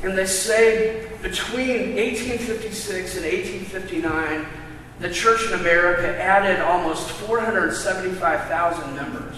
And 0.02 0.18
they 0.18 0.26
say 0.26 1.08
between 1.22 1.96
1856 1.96 3.16
and 3.16 3.24
1859, 3.24 4.46
the 5.00 5.10
church 5.10 5.42
in 5.46 5.54
America 5.58 6.20
added 6.20 6.60
almost 6.60 7.08
475,000 7.12 8.94
members 8.94 9.31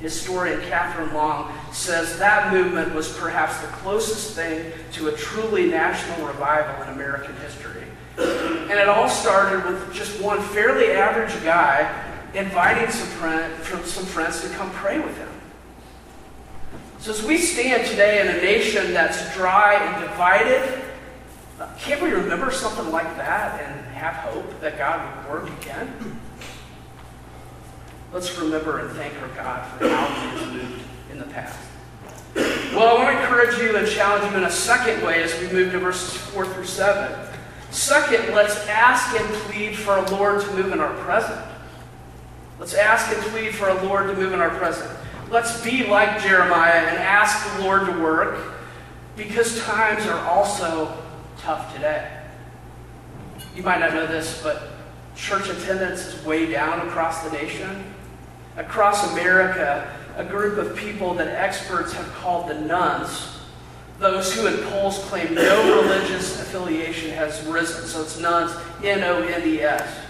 historian 0.00 0.60
Kathryn 0.62 1.12
Long 1.12 1.52
says 1.72 2.18
that 2.18 2.52
movement 2.52 2.94
was 2.94 3.16
perhaps 3.18 3.58
the 3.60 3.68
closest 3.68 4.34
thing 4.34 4.72
to 4.92 5.08
a 5.08 5.12
truly 5.12 5.70
national 5.70 6.26
revival 6.26 6.82
in 6.84 6.88
American 6.90 7.34
history. 7.36 7.84
And 8.18 8.72
it 8.72 8.88
all 8.88 9.08
started 9.08 9.64
with 9.64 9.94
just 9.94 10.20
one 10.20 10.40
fairly 10.40 10.92
average 10.92 11.42
guy 11.44 12.06
inviting 12.34 12.90
some, 12.90 13.08
friend, 13.08 13.64
some 13.84 14.04
friends 14.04 14.42
to 14.42 14.48
come 14.50 14.70
pray 14.72 14.98
with 14.98 15.16
him. 15.16 15.28
So, 16.98 17.12
as 17.12 17.22
we 17.22 17.38
stand 17.38 17.86
today 17.86 18.20
in 18.20 18.28
a 18.28 18.42
nation 18.42 18.92
that's 18.92 19.34
dry 19.34 19.74
and 19.74 20.02
divided, 20.02 20.82
can't 21.78 22.02
we 22.02 22.10
remember 22.10 22.50
something 22.50 22.90
like 22.90 23.16
that 23.16 23.60
and 23.60 23.86
have 23.94 24.16
hope 24.16 24.60
that 24.60 24.76
God 24.76 25.24
would 25.24 25.32
work 25.32 25.62
again? 25.62 26.19
Let's 28.12 28.36
remember 28.38 28.80
and 28.80 28.90
thank 28.96 29.14
our 29.22 29.28
God 29.28 29.78
for 29.78 29.88
how 29.88 30.06
He 30.06 30.38
has 30.38 30.52
moved 30.52 30.82
in 31.12 31.18
the 31.18 31.26
past. 31.26 31.58
Well, 32.34 32.88
I 32.88 33.04
want 33.04 33.16
to 33.16 33.22
encourage 33.22 33.58
you 33.60 33.76
and 33.76 33.86
challenge 33.88 34.30
you 34.30 34.38
in 34.38 34.44
a 34.44 34.50
second 34.50 35.04
way 35.04 35.22
as 35.22 35.38
we 35.40 35.48
move 35.52 35.72
to 35.72 35.78
verses 35.78 36.16
4 36.16 36.46
through 36.46 36.64
7. 36.64 37.28
Second, 37.70 38.34
let's 38.34 38.56
ask 38.66 39.18
and 39.18 39.28
plead 39.44 39.76
for 39.76 39.96
a 39.96 40.10
Lord 40.10 40.40
to 40.40 40.54
move 40.54 40.72
in 40.72 40.80
our 40.80 40.94
present. 41.04 41.40
Let's 42.58 42.74
ask 42.74 43.14
and 43.14 43.22
plead 43.32 43.54
for 43.54 43.68
a 43.68 43.82
Lord 43.84 44.08
to 44.08 44.14
move 44.14 44.32
in 44.32 44.40
our 44.40 44.50
present. 44.50 44.90
Let's 45.30 45.62
be 45.62 45.86
like 45.86 46.20
Jeremiah 46.20 46.80
and 46.88 46.98
ask 46.98 47.56
the 47.56 47.62
Lord 47.62 47.86
to 47.86 48.02
work 48.02 48.54
because 49.16 49.60
times 49.60 50.04
are 50.06 50.18
also 50.28 50.96
tough 51.38 51.72
today. 51.74 52.22
You 53.54 53.62
might 53.62 53.78
not 53.78 53.94
know 53.94 54.06
this, 54.06 54.42
but 54.42 54.70
church 55.14 55.48
attendance 55.48 56.06
is 56.06 56.24
way 56.24 56.50
down 56.50 56.86
across 56.86 57.22
the 57.22 57.30
nation. 57.30 57.84
Across 58.56 59.12
America, 59.12 59.96
a 60.16 60.24
group 60.24 60.58
of 60.58 60.76
people 60.76 61.14
that 61.14 61.28
experts 61.28 61.92
have 61.92 62.12
called 62.14 62.48
the 62.48 62.60
nones, 62.60 63.38
those 63.98 64.32
who 64.34 64.46
in 64.46 64.56
polls 64.70 64.98
claim 65.04 65.34
no 65.34 65.82
religious 65.82 66.40
affiliation 66.40 67.10
has 67.10 67.44
risen. 67.46 67.86
So 67.86 68.02
it's 68.02 68.18
nones, 68.18 68.50
N 68.82 69.04
O 69.04 69.22
N 69.22 69.46
E 69.46 69.60
S. 69.60 70.06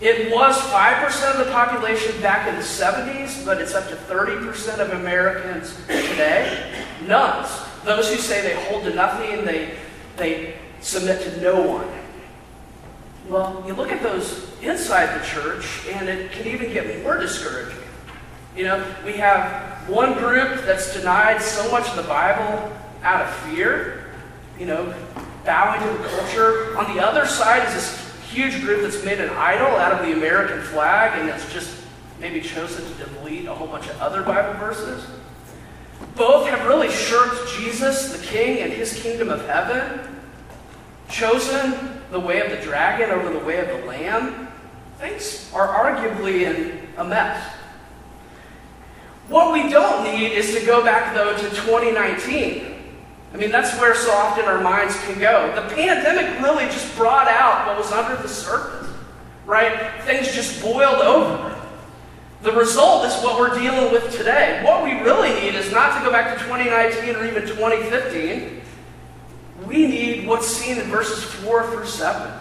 It 0.00 0.30
was 0.34 0.56
5% 0.58 1.32
of 1.32 1.46
the 1.46 1.52
population 1.52 2.20
back 2.20 2.48
in 2.48 2.54
the 2.54 2.60
70s, 2.60 3.44
but 3.46 3.60
it's 3.60 3.74
up 3.74 3.88
to 3.88 3.94
30% 3.94 4.78
of 4.78 4.90
Americans 4.90 5.74
today. 5.86 6.84
Nones, 7.06 7.48
those 7.84 8.10
who 8.10 8.16
say 8.16 8.42
they 8.42 8.62
hold 8.66 8.84
to 8.84 8.94
nothing, 8.94 9.44
they, 9.46 9.76
they 10.16 10.56
submit 10.80 11.22
to 11.22 11.40
no 11.40 11.60
one. 11.62 11.95
Well, 13.28 13.64
you 13.66 13.74
look 13.74 13.90
at 13.90 14.02
those 14.02 14.46
inside 14.62 15.20
the 15.20 15.24
church, 15.26 15.86
and 15.90 16.08
it 16.08 16.30
can 16.30 16.46
even 16.46 16.72
get 16.72 17.02
more 17.02 17.18
discouraging. 17.18 17.82
You 18.56 18.64
know, 18.64 18.94
we 19.04 19.14
have 19.14 19.88
one 19.88 20.14
group 20.14 20.64
that's 20.64 20.94
denied 20.94 21.42
so 21.42 21.68
much 21.70 21.88
of 21.88 21.96
the 21.96 22.04
Bible 22.04 22.72
out 23.02 23.24
of 23.24 23.34
fear, 23.48 24.04
you 24.58 24.66
know, 24.66 24.94
bowing 25.44 25.80
to 25.80 26.02
the 26.02 26.08
culture. 26.08 26.76
On 26.78 26.94
the 26.94 27.04
other 27.04 27.26
side 27.26 27.66
is 27.68 27.74
this 27.74 28.30
huge 28.30 28.60
group 28.60 28.82
that's 28.82 29.04
made 29.04 29.20
an 29.20 29.30
idol 29.30 29.68
out 29.68 29.92
of 29.92 30.06
the 30.06 30.12
American 30.12 30.60
flag 30.62 31.18
and 31.18 31.28
that's 31.28 31.52
just 31.52 31.84
maybe 32.20 32.40
chosen 32.40 32.84
to 32.84 33.04
delete 33.04 33.46
a 33.46 33.54
whole 33.54 33.68
bunch 33.68 33.88
of 33.88 34.00
other 34.00 34.22
Bible 34.22 34.58
verses. 34.58 35.06
Both 36.16 36.48
have 36.48 36.66
really 36.66 36.90
shirked 36.90 37.52
Jesus, 37.58 38.12
the 38.12 38.26
King, 38.26 38.58
and 38.60 38.72
his 38.72 39.00
kingdom 39.00 39.28
of 39.28 39.46
heaven, 39.46 40.16
chosen 41.08 41.95
the 42.10 42.20
way 42.20 42.40
of 42.40 42.50
the 42.50 42.64
dragon 42.64 43.10
over 43.10 43.30
the 43.30 43.44
way 43.44 43.58
of 43.58 43.68
the 43.68 43.86
lamb, 43.86 44.48
things 44.98 45.50
are 45.54 45.68
arguably 45.68 46.42
in 46.42 46.88
a 46.96 47.04
mess. 47.04 47.52
What 49.28 49.52
we 49.52 49.68
don't 49.68 50.04
need 50.04 50.32
is 50.32 50.54
to 50.54 50.64
go 50.64 50.84
back, 50.84 51.14
though, 51.14 51.36
to 51.36 51.50
2019. 51.50 52.74
I 53.34 53.36
mean, 53.36 53.50
that's 53.50 53.78
where 53.80 53.94
so 53.94 54.12
often 54.12 54.44
our 54.44 54.60
minds 54.60 54.96
can 55.04 55.18
go. 55.18 55.52
The 55.54 55.74
pandemic 55.74 56.40
really 56.42 56.64
just 56.66 56.96
brought 56.96 57.28
out 57.28 57.66
what 57.66 57.76
was 57.76 57.90
under 57.90 58.20
the 58.22 58.28
surface, 58.28 58.88
right? 59.44 60.00
Things 60.04 60.32
just 60.32 60.62
boiled 60.62 61.00
over. 61.00 61.52
The 62.42 62.52
result 62.52 63.04
is 63.06 63.14
what 63.24 63.40
we're 63.40 63.58
dealing 63.58 63.92
with 63.92 64.16
today. 64.16 64.62
What 64.64 64.84
we 64.84 64.92
really 65.00 65.30
need 65.40 65.56
is 65.56 65.72
not 65.72 65.98
to 65.98 66.04
go 66.04 66.12
back 66.12 66.38
to 66.38 66.44
2019 66.44 67.16
or 67.16 67.26
even 67.26 67.46
2015 67.46 68.62
we 69.64 69.86
need 69.86 70.26
what's 70.26 70.46
seen 70.46 70.78
in 70.78 70.84
verses 70.90 71.24
4 71.24 71.70
through 71.70 71.86
7. 71.86 72.32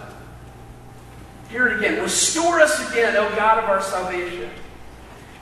Hear 1.50 1.68
it 1.68 1.78
again. 1.78 2.02
Restore 2.02 2.60
us 2.60 2.92
again, 2.92 3.16
O 3.16 3.34
God 3.36 3.64
of 3.64 3.70
our 3.70 3.82
salvation, 3.82 4.50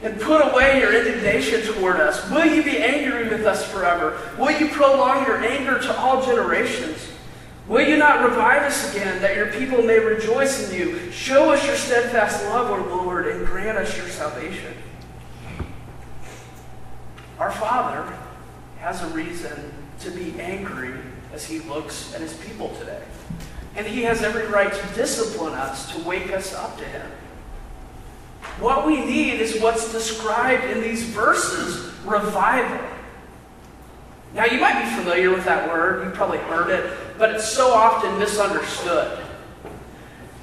and 0.01 0.19
put 0.19 0.41
away 0.41 0.79
your 0.79 0.93
indignation 0.93 1.61
toward 1.73 1.99
us. 1.99 2.29
Will 2.29 2.45
you 2.45 2.63
be 2.63 2.77
angry 2.77 3.29
with 3.29 3.45
us 3.45 3.65
forever? 3.71 4.19
Will 4.37 4.51
you 4.51 4.69
prolong 4.69 5.25
your 5.25 5.43
anger 5.43 5.79
to 5.79 5.97
all 5.97 6.23
generations? 6.23 7.09
Will 7.67 7.87
you 7.87 7.95
not 7.95 8.23
revive 8.23 8.63
us 8.63 8.93
again, 8.93 9.21
that 9.21 9.37
your 9.37 9.47
people 9.53 9.81
may 9.81 9.97
rejoice 9.97 10.69
in 10.69 10.77
you? 10.77 11.11
Show 11.11 11.51
us 11.51 11.65
your 11.65 11.77
steadfast 11.77 12.43
love, 12.45 12.69
O 12.69 12.97
Lord, 12.97 13.27
and 13.27 13.45
grant 13.47 13.77
us 13.77 13.97
your 13.97 14.09
salvation. 14.09 14.73
Our 17.39 17.51
Father 17.51 18.17
has 18.79 19.01
a 19.01 19.07
reason 19.07 19.73
to 20.01 20.11
be 20.11 20.39
angry 20.39 20.93
as 21.33 21.45
he 21.45 21.59
looks 21.61 22.13
at 22.13 22.21
his 22.21 22.33
people 22.37 22.69
today. 22.75 23.01
And 23.75 23.87
he 23.87 24.03
has 24.03 24.21
every 24.21 24.45
right 24.47 24.71
to 24.71 24.95
discipline 24.95 25.53
us, 25.53 25.91
to 25.93 26.01
wake 26.03 26.31
us 26.31 26.53
up 26.53 26.77
to 26.77 26.85
him. 26.85 27.09
What 28.59 28.85
we 28.85 29.03
need 29.03 29.41
is 29.41 29.59
what's 29.61 29.91
described 29.91 30.65
in 30.65 30.81
these 30.81 31.03
verses 31.03 31.91
revival. 32.05 32.87
Now, 34.35 34.45
you 34.45 34.59
might 34.59 34.83
be 34.83 34.95
familiar 34.95 35.31
with 35.31 35.45
that 35.45 35.67
word, 35.69 36.03
you've 36.03 36.13
probably 36.13 36.39
heard 36.39 36.69
it, 36.69 36.91
but 37.17 37.31
it's 37.31 37.47
so 37.47 37.71
often 37.71 38.17
misunderstood. 38.19 39.23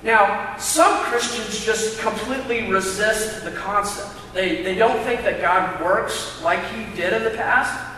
Now, 0.02 0.56
some 0.56 1.04
Christians 1.04 1.64
just 1.64 2.00
completely 2.00 2.70
resist 2.70 3.44
the 3.44 3.50
concept. 3.52 4.16
They, 4.32 4.62
they 4.62 4.74
don't 4.74 5.02
think 5.04 5.22
that 5.22 5.40
God 5.40 5.82
works 5.84 6.40
like 6.42 6.64
He 6.70 6.84
did 6.96 7.12
in 7.12 7.24
the 7.24 7.30
past. 7.30 7.89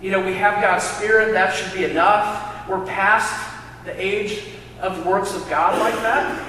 You 0.00 0.10
know, 0.10 0.24
we 0.24 0.32
have 0.34 0.62
God's 0.62 0.84
Spirit, 0.84 1.32
that 1.32 1.54
should 1.54 1.72
be 1.76 1.84
enough. 1.84 2.68
We're 2.68 2.84
past 2.86 3.54
the 3.84 3.92
age 4.02 4.44
of 4.80 5.04
works 5.04 5.34
of 5.34 5.48
God 5.50 5.78
like 5.78 5.94
that. 5.96 6.46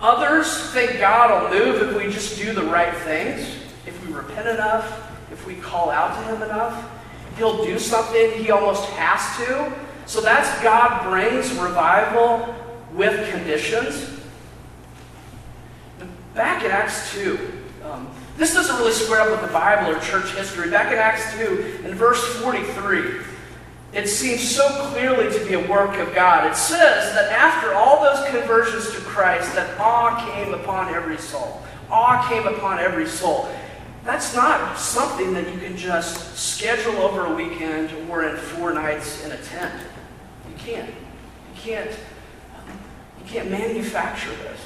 Others 0.00 0.70
think 0.70 0.98
God 0.98 1.52
will 1.52 1.58
move 1.58 1.82
if 1.82 1.96
we 1.96 2.10
just 2.10 2.38
do 2.38 2.54
the 2.54 2.62
right 2.62 2.96
things, 2.98 3.46
if 3.86 4.06
we 4.06 4.14
repent 4.14 4.48
enough, 4.48 5.12
if 5.30 5.46
we 5.46 5.56
call 5.56 5.90
out 5.90 6.14
to 6.14 6.34
Him 6.34 6.42
enough. 6.42 6.90
He'll 7.36 7.62
do 7.64 7.78
something 7.78 8.32
He 8.32 8.50
almost 8.50 8.88
has 8.90 9.36
to. 9.46 9.72
So 10.06 10.22
that's 10.22 10.62
God 10.62 11.04
brings 11.04 11.52
revival 11.52 12.54
with 12.92 13.30
conditions. 13.30 14.20
Back 16.34 16.64
in 16.64 16.70
Acts 16.70 17.12
2, 17.12 17.38
um, 17.84 18.08
this 18.40 18.54
doesn't 18.54 18.76
really 18.76 18.92
square 18.92 19.20
up 19.20 19.30
with 19.30 19.42
the 19.42 19.52
Bible 19.52 19.94
or 19.94 20.00
church 20.00 20.34
history. 20.34 20.70
Back 20.70 20.90
in 20.90 20.98
Acts 20.98 21.36
2, 21.36 21.82
in 21.84 21.94
verse 21.94 22.24
43, 22.38 23.20
it 23.92 24.08
seems 24.08 24.40
so 24.50 24.66
clearly 24.88 25.30
to 25.30 25.44
be 25.46 25.52
a 25.52 25.70
work 25.70 25.98
of 25.98 26.14
God. 26.14 26.50
It 26.50 26.56
says 26.56 27.14
that 27.14 27.30
after 27.30 27.74
all 27.74 28.02
those 28.02 28.26
conversions 28.30 28.94
to 28.94 29.00
Christ, 29.02 29.54
that 29.56 29.78
awe 29.78 30.26
came 30.32 30.54
upon 30.54 30.88
every 30.94 31.18
soul. 31.18 31.62
Awe 31.90 32.26
came 32.30 32.46
upon 32.46 32.78
every 32.78 33.06
soul. 33.06 33.46
That's 34.04 34.34
not 34.34 34.78
something 34.78 35.34
that 35.34 35.52
you 35.52 35.60
can 35.60 35.76
just 35.76 36.34
schedule 36.38 36.96
over 37.02 37.26
a 37.26 37.34
weekend 37.34 37.92
or 38.08 38.24
in 38.24 38.38
four 38.38 38.72
nights 38.72 39.22
in 39.22 39.32
a 39.32 39.36
tent. 39.36 39.82
You 40.48 40.54
can't. 40.56 40.88
You 40.88 41.60
can't. 41.60 41.90
You 41.90 43.26
can't 43.26 43.50
manufacture 43.50 44.30
this. 44.30 44.60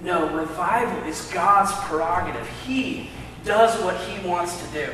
No, 0.00 0.28
revival 0.34 1.08
is 1.08 1.22
God's 1.32 1.72
prerogative. 1.88 2.48
He 2.64 3.10
does 3.44 3.80
what 3.82 3.96
He 4.02 4.26
wants 4.26 4.62
to 4.64 4.72
do. 4.72 4.92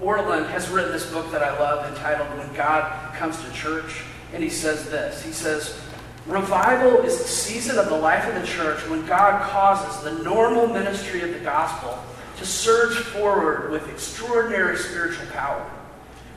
Ortlund 0.00 0.48
has 0.50 0.68
written 0.68 0.92
this 0.92 1.10
book 1.10 1.30
that 1.32 1.42
I 1.42 1.58
love 1.58 1.88
entitled 1.90 2.28
When 2.38 2.52
God 2.54 3.14
Comes 3.14 3.42
to 3.44 3.52
Church, 3.52 4.04
and 4.32 4.42
he 4.42 4.50
says 4.50 4.90
this. 4.90 5.22
He 5.22 5.32
says, 5.32 5.80
Revival 6.26 7.00
is 7.00 7.18
the 7.18 7.28
season 7.28 7.78
of 7.78 7.86
the 7.88 7.96
life 7.96 8.26
of 8.26 8.40
the 8.40 8.46
church 8.46 8.80
when 8.88 9.04
God 9.06 9.42
causes 9.50 10.02
the 10.02 10.22
normal 10.22 10.66
ministry 10.66 11.22
of 11.22 11.32
the 11.32 11.40
gospel 11.40 12.02
to 12.38 12.46
surge 12.46 12.96
forward 12.96 13.70
with 13.70 13.88
extraordinary 13.88 14.76
spiritual 14.76 15.26
power. 15.26 15.70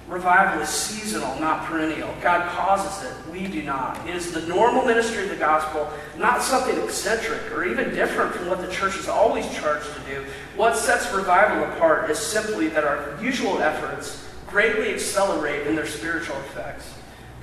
Revival 0.07 0.61
is 0.61 0.69
seasonal, 0.69 1.37
not 1.37 1.65
perennial. 1.65 2.13
God 2.21 2.49
causes 2.51 3.09
it. 3.09 3.29
We 3.29 3.45
do 3.47 3.61
not. 3.61 4.07
It 4.07 4.15
is 4.15 4.31
the 4.31 4.47
normal 4.47 4.85
ministry 4.85 5.23
of 5.23 5.29
the 5.29 5.35
gospel, 5.35 5.89
not 6.17 6.41
something 6.41 6.77
eccentric 6.81 7.51
or 7.51 7.65
even 7.65 7.93
different 7.93 8.33
from 8.33 8.47
what 8.47 8.61
the 8.61 8.71
church 8.71 8.95
is 8.97 9.09
always 9.09 9.45
charged 9.53 9.93
to 9.93 9.99
do. 10.09 10.25
What 10.55 10.77
sets 10.77 11.11
revival 11.13 11.65
apart 11.73 12.09
is 12.09 12.17
simply 12.17 12.69
that 12.69 12.85
our 12.85 13.21
usual 13.21 13.59
efforts 13.59 14.25
greatly 14.47 14.93
accelerate 14.93 15.67
in 15.67 15.75
their 15.75 15.85
spiritual 15.85 16.37
effects. 16.37 16.93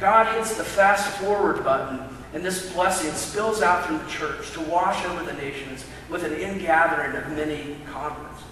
God 0.00 0.34
hits 0.34 0.56
the 0.56 0.64
fast 0.64 1.18
forward 1.18 1.62
button, 1.62 2.00
and 2.32 2.42
this 2.42 2.72
blessing 2.72 3.12
spills 3.12 3.60
out 3.60 3.84
from 3.84 3.98
the 3.98 4.06
church 4.08 4.52
to 4.52 4.60
wash 4.62 5.04
over 5.04 5.22
the 5.22 5.34
nations 5.34 5.84
with 6.08 6.24
an 6.24 6.32
ingathering 6.32 7.14
of 7.14 7.30
many 7.36 7.76
converts. 7.92 8.42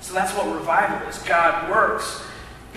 So 0.00 0.14
that's 0.14 0.32
what 0.32 0.46
revival 0.54 1.08
is. 1.08 1.18
God 1.24 1.68
works 1.68 2.22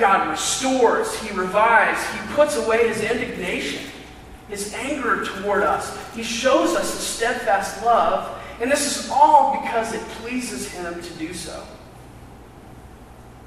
God 0.02 0.30
restores, 0.30 1.16
He 1.20 1.32
revives, 1.34 2.04
He 2.10 2.34
puts 2.34 2.58
away 2.58 2.90
His 2.90 3.02
indignation, 3.02 3.90
His 4.50 4.74
anger 4.74 5.24
toward 5.24 5.64
us. 5.64 5.98
He 6.14 6.24
shows 6.24 6.76
us 6.76 6.92
His 6.94 7.08
steadfast 7.08 7.86
love, 7.86 8.42
and 8.60 8.70
this 8.70 9.00
is 9.00 9.10
all 9.10 9.62
because 9.62 9.94
it 9.94 10.02
pleases 10.20 10.70
Him 10.72 11.02
to 11.02 11.14
do 11.14 11.34
so. 11.34 11.64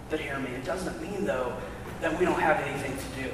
But 0.09 0.21
hear 0.21 0.39
me, 0.39 0.51
it 0.51 0.65
doesn't 0.65 1.03
mean, 1.03 1.27
though, 1.27 1.57
that 2.01 2.19
we 2.19 2.25
don't 2.25 2.41
have 2.41 2.61
anything 2.61 2.97
to 2.97 3.23
do. 3.23 3.31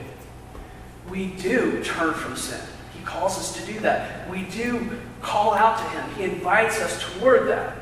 We 1.10 1.26
do 1.26 1.84
turn 1.84 2.14
from 2.14 2.36
sin. 2.36 2.60
He 2.96 3.04
calls 3.04 3.36
us 3.38 3.54
to 3.60 3.72
do 3.72 3.80
that. 3.80 4.30
We 4.30 4.44
do 4.44 4.98
call 5.20 5.54
out 5.54 5.78
to 5.78 5.84
Him. 5.84 6.10
He 6.16 6.24
invites 6.24 6.80
us 6.80 7.02
toward 7.14 7.48
that. 7.48 7.76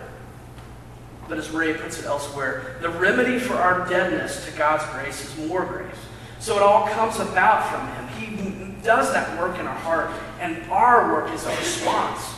But 1.28 1.38
as 1.38 1.50
Ray 1.50 1.74
puts 1.74 1.98
it 1.98 2.06
elsewhere, 2.06 2.76
the 2.80 2.88
remedy 2.88 3.38
for 3.38 3.54
our 3.54 3.86
deadness 3.86 4.46
to 4.46 4.52
God's 4.52 4.84
grace 4.92 5.24
is 5.24 5.48
more 5.48 5.64
grace. 5.64 5.94
So 6.40 6.56
it 6.56 6.62
all 6.62 6.88
comes 6.88 7.18
about 7.20 7.68
from 7.70 7.86
Him. 7.88 8.08
He 8.18 8.82
does 8.82 9.12
that 9.12 9.38
work 9.38 9.58
in 9.58 9.66
our 9.66 9.74
heart, 9.74 10.10
and 10.40 10.58
our 10.70 11.12
work 11.12 11.32
is 11.34 11.44
a 11.44 11.50
response. 11.50 12.34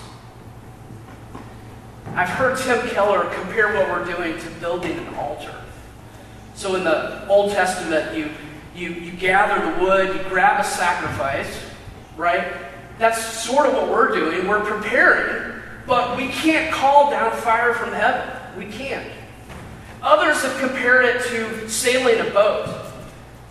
I've 2.14 2.28
heard 2.28 2.58
Tim 2.58 2.88
Keller 2.88 3.32
compare 3.34 3.72
what 3.74 3.88
we're 3.88 4.16
doing 4.16 4.38
to 4.38 4.50
building 4.58 4.98
an 4.98 5.14
altar. 5.14 5.54
So 6.54 6.74
in 6.74 6.82
the 6.82 7.26
Old 7.28 7.52
Testament, 7.52 8.16
you, 8.16 8.30
you, 8.74 8.92
you 8.92 9.12
gather 9.12 9.70
the 9.70 9.84
wood, 9.84 10.16
you 10.16 10.22
grab 10.24 10.60
a 10.60 10.64
sacrifice, 10.64 11.64
right? 12.16 12.52
That's 12.98 13.22
sort 13.24 13.66
of 13.66 13.74
what 13.74 13.88
we're 13.88 14.12
doing. 14.12 14.48
We're 14.48 14.64
preparing, 14.64 15.62
but 15.86 16.16
we 16.16 16.28
can't 16.28 16.74
call 16.74 17.10
down 17.10 17.30
fire 17.36 17.74
from 17.74 17.92
heaven. 17.92 18.39
We 18.56 18.66
can't. 18.66 19.10
Others 20.02 20.42
have 20.42 20.58
compared 20.58 21.04
it 21.04 21.22
to 21.26 21.68
sailing 21.68 22.26
a 22.26 22.30
boat. 22.30 22.68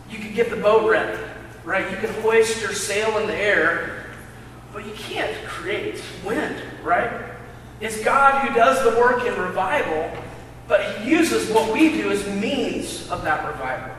You 0.09 0.17
can 0.17 0.33
get 0.33 0.49
the 0.49 0.55
boat 0.55 0.89
ready, 0.89 1.19
right? 1.63 1.89
You 1.89 1.97
can 1.97 2.13
hoist 2.21 2.61
your 2.61 2.73
sail 2.73 3.17
in 3.19 3.27
the 3.27 3.35
air, 3.35 4.07
but 4.73 4.85
you 4.85 4.93
can't 4.93 5.35
create 5.45 6.01
wind, 6.25 6.61
right? 6.83 7.11
It's 7.79 8.03
God 8.03 8.47
who 8.47 8.53
does 8.53 8.83
the 8.83 8.99
work 8.99 9.25
in 9.25 9.39
revival, 9.39 10.11
but 10.67 10.97
He 10.97 11.11
uses 11.11 11.49
what 11.51 11.71
we 11.71 11.89
do 11.91 12.09
as 12.09 12.27
means 12.27 13.09
of 13.09 13.23
that 13.23 13.47
revival. 13.47 13.95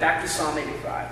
Back 0.00 0.22
to 0.22 0.28
Psalm 0.28 0.58
85. 0.58 1.08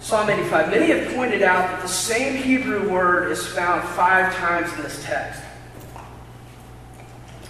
Psalm 0.00 0.30
85. 0.30 0.70
Many 0.70 0.86
have 0.86 1.14
pointed 1.14 1.42
out 1.42 1.68
that 1.68 1.82
the 1.82 1.88
same 1.88 2.40
Hebrew 2.42 2.88
word 2.88 3.30
is 3.32 3.46
found 3.46 3.86
five 3.90 4.34
times 4.36 4.72
in 4.72 4.82
this 4.82 5.04
text. 5.04 5.42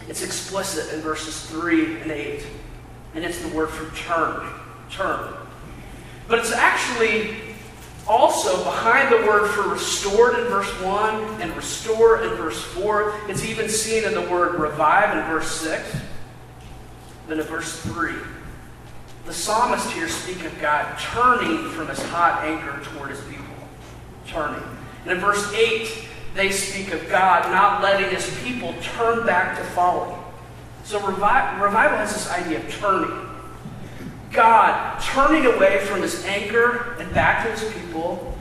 It's 0.08 0.22
explicit 0.22 0.92
in 0.94 1.00
verses 1.00 1.44
3 1.46 2.00
and 2.00 2.10
8. 2.10 2.46
And 3.14 3.24
it's 3.24 3.40
the 3.42 3.48
word 3.48 3.68
for 3.68 3.94
turn. 3.96 4.48
Turn. 4.90 5.34
But 6.26 6.38
it's 6.38 6.52
actually 6.52 7.36
also 8.06 8.64
behind 8.64 9.12
the 9.12 9.26
word 9.26 9.48
for 9.48 9.68
restored 9.68 10.38
in 10.38 10.44
verse 10.46 10.70
1 10.82 11.42
and 11.42 11.54
restore 11.54 12.22
in 12.22 12.30
verse 12.36 12.62
4. 12.62 13.14
It's 13.28 13.44
even 13.44 13.68
seen 13.68 14.04
in 14.04 14.14
the 14.14 14.22
word 14.22 14.58
revive 14.58 15.16
in 15.16 15.24
verse 15.24 15.50
6. 15.60 15.96
Then 17.28 17.40
in 17.40 17.46
verse 17.46 17.80
3. 17.80 18.14
The 19.26 19.34
psalmist 19.34 19.90
here 19.90 20.08
speak 20.08 20.42
of 20.44 20.58
God 20.58 20.98
turning 20.98 21.68
from 21.70 21.88
his 21.88 22.02
hot 22.04 22.44
anger 22.44 22.82
toward 22.82 23.10
his 23.10 23.20
people. 23.24 23.44
Turning. 24.26 24.62
And 25.02 25.12
in 25.12 25.20
verse 25.20 25.52
8, 25.52 26.08
they 26.38 26.52
speak 26.52 26.92
of 26.92 27.08
God 27.08 27.50
not 27.50 27.82
letting 27.82 28.10
his 28.10 28.32
people 28.44 28.72
turn 28.80 29.26
back 29.26 29.58
to 29.58 29.64
folly. 29.64 30.16
So 30.84 31.00
revi- 31.00 31.60
revival 31.60 31.98
has 31.98 32.14
this 32.14 32.30
idea 32.30 32.58
of 32.60 32.70
turning. 32.70 33.28
God 34.30 35.00
turning 35.02 35.46
away 35.46 35.84
from 35.84 36.02
his 36.02 36.24
anger 36.24 36.96
and 37.00 37.12
back 37.12 37.44
to 37.44 37.50
his 37.50 37.72
people. 37.74 38.38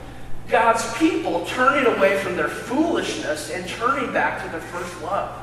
God's 0.47 0.93
people 0.97 1.43
turning 1.45 1.91
away 1.97 2.19
from 2.19 2.37
their 2.37 2.47
foolishness 2.47 3.49
and 3.49 3.67
turning 3.67 4.13
back 4.13 4.43
to 4.43 4.51
their 4.51 4.61
first 4.61 5.01
love. 5.01 5.35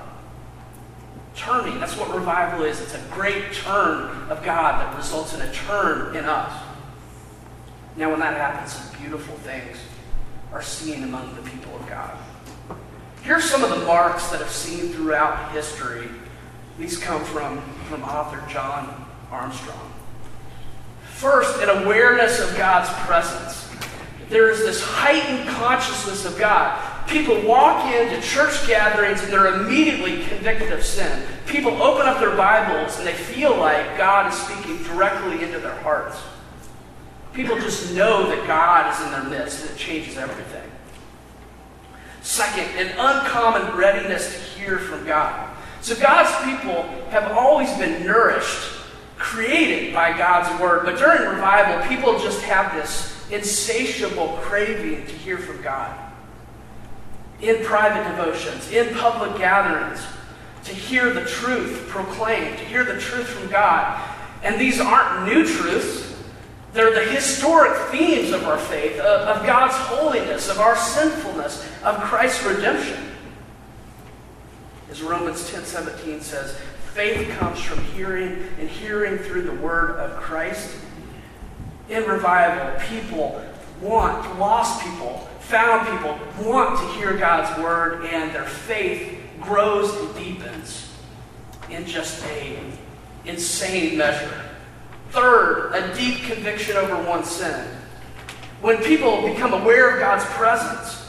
Turning, 1.35 1.81
that's 1.81 1.97
what 1.97 2.14
revival 2.14 2.64
is. 2.64 2.81
It's 2.81 2.95
a 2.95 3.03
great 3.11 3.53
turn 3.53 4.31
of 4.31 4.45
God 4.45 4.81
that 4.81 4.97
results 4.97 5.35
in 5.35 5.43
a 5.43 5.53
turn 5.53 6.14
in 6.14 6.25
us. 6.25 6.62
Now, 7.97 8.11
when 8.11 8.21
that 8.21 8.37
happens, 8.37 8.73
some 8.73 9.01
beautiful 9.01 9.35
things 9.38 9.77
are 10.53 10.62
seen 10.62 11.03
among 11.03 11.35
the 11.35 11.43
people 11.51 11.75
of 11.75 11.88
God. 11.88 12.17
Here's 13.25 13.45
some 13.45 13.65
of 13.65 13.71
the 13.71 13.87
marks 13.87 14.29
that 14.29 14.43
I've 14.43 14.51
seen 14.51 14.91
throughout 14.91 15.51
history. 15.53 16.09
These 16.79 16.99
come 16.99 17.25
from, 17.25 17.59
from 17.89 18.03
author 18.05 18.45
John 18.53 19.07
Armstrong. 19.31 19.93
First, 21.05 21.59
an 21.63 21.71
awareness 21.71 22.39
of 22.39 22.55
God's 22.59 22.91
presence. 23.07 23.67
There 24.29 24.51
is 24.51 24.59
this 24.59 24.83
heightened 24.83 25.49
consciousness 25.49 26.27
of 26.27 26.39
God. 26.39 26.79
People 27.09 27.41
walk 27.49 27.91
into 27.95 28.21
church 28.21 28.67
gatherings 28.67 29.23
and 29.23 29.33
they're 29.33 29.59
immediately 29.59 30.23
convicted 30.25 30.71
of 30.73 30.85
sin. 30.85 31.27
People 31.47 31.83
open 31.83 32.07
up 32.07 32.21
their 32.21 32.37
Bibles 32.37 32.99
and 32.99 33.07
they 33.07 33.15
feel 33.15 33.57
like 33.57 33.97
God 33.97 34.31
is 34.31 34.39
speaking 34.39 34.83
directly 34.83 35.43
into 35.43 35.61
their 35.61 35.77
hearts. 35.77 36.19
People 37.33 37.57
just 37.57 37.95
know 37.95 38.29
that 38.29 38.47
God 38.47 38.93
is 38.93 39.01
in 39.07 39.13
their 39.13 39.41
midst 39.41 39.63
and 39.63 39.71
it 39.71 39.79
changes 39.79 40.19
everything. 40.19 40.63
Second, 42.25 42.65
an 42.79 42.89
uncommon 42.99 43.77
readiness 43.77 44.33
to 44.33 44.41
hear 44.59 44.79
from 44.79 45.05
God. 45.05 45.55
So 45.83 45.95
God's 45.95 46.35
people 46.51 46.83
have 47.11 47.31
always 47.33 47.71
been 47.77 48.07
nourished, 48.07 48.73
created 49.19 49.93
by 49.93 50.17
God's 50.17 50.59
word. 50.59 50.87
But 50.87 50.97
during 50.97 51.29
revival, 51.29 51.87
people 51.87 52.19
just 52.19 52.41
have 52.43 52.73
this 52.73 53.15
insatiable 53.31 54.39
craving 54.41 55.07
to 55.07 55.13
hear 55.13 55.37
from 55.37 55.61
God. 55.61 55.95
In 57.43 57.63
private 57.63 58.09
devotions, 58.17 58.71
in 58.73 58.95
public 58.95 59.37
gatherings, 59.37 60.03
to 60.65 60.73
hear 60.73 61.13
the 61.13 61.27
truth 61.27 61.85
proclaimed, 61.89 62.57
to 62.57 62.65
hear 62.65 62.85
the 62.85 62.99
truth 62.99 63.27
from 63.27 63.51
God. 63.51 64.03
And 64.43 64.59
these 64.59 64.81
aren't 64.81 65.27
new 65.27 65.45
truths. 65.47 66.13
They're 66.75 66.93
the 66.93 67.09
historic 67.09 67.73
themes 67.93 68.33
of 68.33 68.45
our 68.45 68.59
faith, 68.59 68.99
of, 68.99 69.21
of 69.29 69.47
God's 69.47 69.75
holiness, 69.75 70.51
of 70.51 70.59
our 70.59 70.77
sinfulness, 70.77 71.65
of 71.85 71.97
Christ's 72.01 72.45
redemption. 72.45 72.99
As 74.91 75.01
Romans 75.01 75.49
10 75.51 75.65
17 75.65 76.21
says, 76.21 76.59
faith 76.93 77.29
comes 77.39 77.61
from 77.61 77.83
hearing, 77.85 78.45
and 78.59 78.69
hearing 78.69 79.19
through 79.19 79.43
the 79.43 79.55
word 79.55 80.01
of 80.01 80.21
Christ. 80.21 80.69
In 81.89 82.03
revival, 82.05 82.81
people 82.89 83.41
want, 83.81 84.39
lost 84.41 84.83
people, 84.83 85.29
found 85.41 85.87
people, 85.89 86.19
want 86.45 86.77
to 86.79 86.99
hear 86.99 87.17
God's 87.17 87.57
word, 87.63 88.05
and 88.07 88.35
their 88.35 88.47
faith 88.47 89.21
grows 89.41 89.95
and 89.97 90.15
deepens 90.17 90.93
in 91.71 91.87
just 91.87 92.25
a 92.25 92.59
insane 93.25 93.97
measure. 93.97 94.44
Third, 95.14 95.70
a 95.74 95.94
deep 95.94 96.24
conviction 96.24 96.77
over 96.77 97.00
one's 97.09 97.31
sin. 97.31 97.68
When 98.61 98.79
people 98.79 99.22
become 99.22 99.53
aware 99.53 99.90
of 99.90 100.00
God's 100.00 100.24
presence 100.35 101.09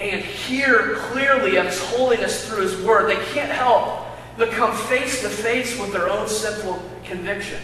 and 0.00 0.20
hear 0.20 0.96
clearly 0.96 1.56
of 1.56 1.66
His 1.66 1.78
holiness 1.78 2.48
through 2.48 2.62
His 2.62 2.80
Word, 2.82 3.08
they 3.08 3.24
can't 3.26 3.52
help 3.52 4.06
but 4.36 4.50
come 4.50 4.76
face 4.88 5.20
to 5.20 5.28
face 5.28 5.78
with 5.78 5.92
their 5.92 6.10
own 6.10 6.26
sinful 6.26 6.82
conviction, 7.04 7.60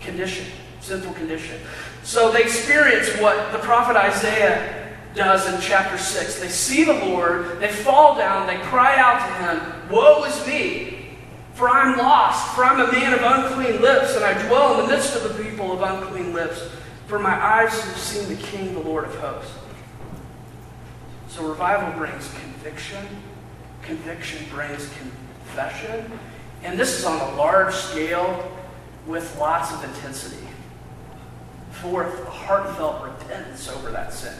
condition, 0.00 0.46
sinful 0.80 1.12
condition. 1.12 1.60
So 2.02 2.32
they 2.32 2.42
experience 2.42 3.10
what 3.20 3.52
the 3.52 3.58
prophet 3.58 3.96
Isaiah 3.96 4.96
does 5.14 5.52
in 5.52 5.60
chapter 5.60 5.98
6. 5.98 6.40
They 6.40 6.48
see 6.48 6.84
the 6.84 6.94
Lord, 6.94 7.60
they 7.60 7.68
fall 7.68 8.16
down, 8.16 8.46
they 8.46 8.56
cry 8.64 8.96
out 8.96 9.18
to 9.18 9.34
Him, 9.44 9.90
Woe 9.90 10.24
is 10.24 10.46
me! 10.46 10.93
For 11.54 11.68
I'm 11.68 11.96
lost, 11.96 12.54
for 12.54 12.64
I'm 12.64 12.80
a 12.80 12.90
man 12.90 13.14
of 13.14 13.20
unclean 13.22 13.80
lips, 13.80 14.16
and 14.16 14.24
I 14.24 14.46
dwell 14.48 14.74
in 14.74 14.86
the 14.86 14.92
midst 14.92 15.14
of 15.14 15.22
the 15.22 15.42
people 15.42 15.72
of 15.72 15.82
unclean 15.82 16.32
lips. 16.32 16.68
For 17.06 17.18
my 17.18 17.32
eyes 17.32 17.80
have 17.80 17.96
seen 17.96 18.28
the 18.28 18.42
King, 18.42 18.74
the 18.74 18.80
Lord 18.80 19.04
of 19.04 19.14
hosts. 19.16 19.52
So 21.28 21.46
revival 21.46 21.96
brings 21.98 22.32
conviction, 22.40 23.06
conviction 23.82 24.44
brings 24.50 24.90
confession, 24.98 26.18
and 26.64 26.78
this 26.78 26.98
is 26.98 27.04
on 27.04 27.20
a 27.20 27.36
large 27.36 27.74
scale 27.74 28.50
with 29.06 29.36
lots 29.38 29.72
of 29.72 29.84
intensity. 29.84 30.46
Fourth, 31.70 32.24
heartfelt 32.26 33.04
repentance 33.04 33.68
over 33.68 33.90
that 33.92 34.12
sin. 34.12 34.34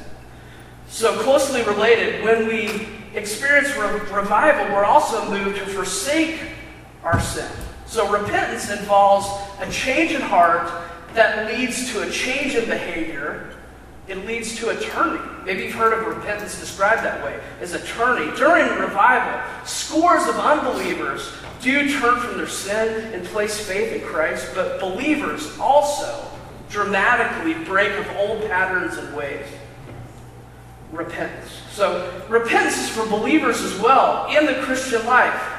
So 0.88 1.16
closely 1.22 1.62
related, 1.62 2.24
when 2.24 2.46
we 2.48 2.88
experience 3.14 3.76
re- 3.76 4.00
revival, 4.16 4.74
we're 4.74 4.84
also 4.84 5.30
moved 5.30 5.58
to 5.58 5.66
forsake 5.66 6.40
our 7.04 7.20
sin. 7.20 7.50
So 7.86 8.10
repentance 8.10 8.70
involves 8.70 9.28
a 9.60 9.70
change 9.70 10.12
in 10.12 10.20
heart 10.20 10.68
that 11.12 11.46
leads 11.52 11.92
to 11.92 12.02
a 12.02 12.10
change 12.10 12.54
in 12.54 12.64
behavior. 12.64 13.50
It 14.08 14.26
leads 14.26 14.56
to 14.56 14.70
a 14.70 14.80
turning. 14.80 15.22
Maybe 15.44 15.64
you've 15.64 15.74
heard 15.74 15.92
of 15.92 16.06
repentance 16.06 16.58
described 16.58 17.04
that 17.04 17.24
way 17.24 17.40
as 17.60 17.72
a 17.72 17.86
turning. 17.86 18.34
During 18.34 18.68
revival, 18.78 19.40
scores 19.64 20.26
of 20.26 20.36
unbelievers 20.36 21.30
do 21.60 21.90
turn 21.98 22.20
from 22.20 22.36
their 22.36 22.48
sin 22.48 23.14
and 23.14 23.24
place 23.26 23.58
faith 23.58 23.92
in 23.92 24.06
Christ, 24.06 24.50
but 24.54 24.80
believers 24.80 25.56
also 25.58 26.28
dramatically 26.68 27.54
break 27.64 27.92
of 27.92 28.16
old 28.16 28.42
patterns 28.46 28.96
and 28.96 29.16
ways. 29.16 29.46
Repentance. 30.92 31.50
So, 31.70 32.24
repentance 32.28 32.78
is 32.78 32.88
for 32.88 33.06
believers 33.06 33.60
as 33.62 33.78
well 33.80 34.26
in 34.36 34.46
the 34.46 34.60
Christian 34.62 35.04
life. 35.06 35.53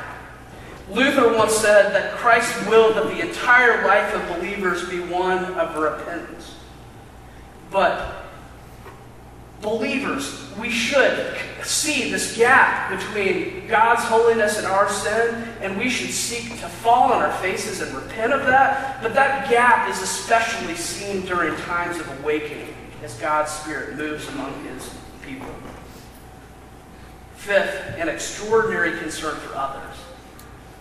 Luther 0.92 1.36
once 1.36 1.54
said 1.54 1.94
that 1.94 2.14
Christ 2.16 2.70
willed 2.70 2.96
that 2.96 3.08
the 3.08 3.20
entire 3.20 3.86
life 3.88 4.14
of 4.14 4.38
believers 4.38 4.88
be 4.88 5.00
one 5.00 5.44
of 5.56 5.76
repentance. 5.76 6.56
But 7.72 8.24
believers, 9.62 10.46
we 10.60 10.70
should 10.70 11.36
see 11.64 12.12
this 12.12 12.38
gap 12.38 12.92
between 12.92 13.68
God's 13.68 14.04
holiness 14.04 14.58
and 14.58 14.68
our 14.68 14.88
sin, 14.88 15.48
and 15.62 15.78
we 15.78 15.90
should 15.90 16.12
seek 16.12 16.52
to 16.60 16.68
fall 16.68 17.12
on 17.12 17.22
our 17.24 17.34
faces 17.40 17.82
and 17.82 17.94
repent 17.96 18.32
of 18.32 18.46
that. 18.46 19.02
But 19.02 19.16
that 19.16 19.50
gap 19.50 19.90
is 19.90 20.02
especially 20.02 20.76
seen 20.76 21.26
during 21.26 21.56
times 21.62 22.00
of 22.00 22.20
awakening 22.20 22.76
as 23.04 23.16
God's 23.16 23.52
Spirit 23.52 23.96
moves 23.98 24.28
among 24.30 24.64
His 24.66 24.94
people. 25.24 25.50
Fifth, 27.36 27.96
an 27.98 28.08
extraordinary 28.08 28.98
concern 29.00 29.36
for 29.38 29.56
others. 29.56 29.95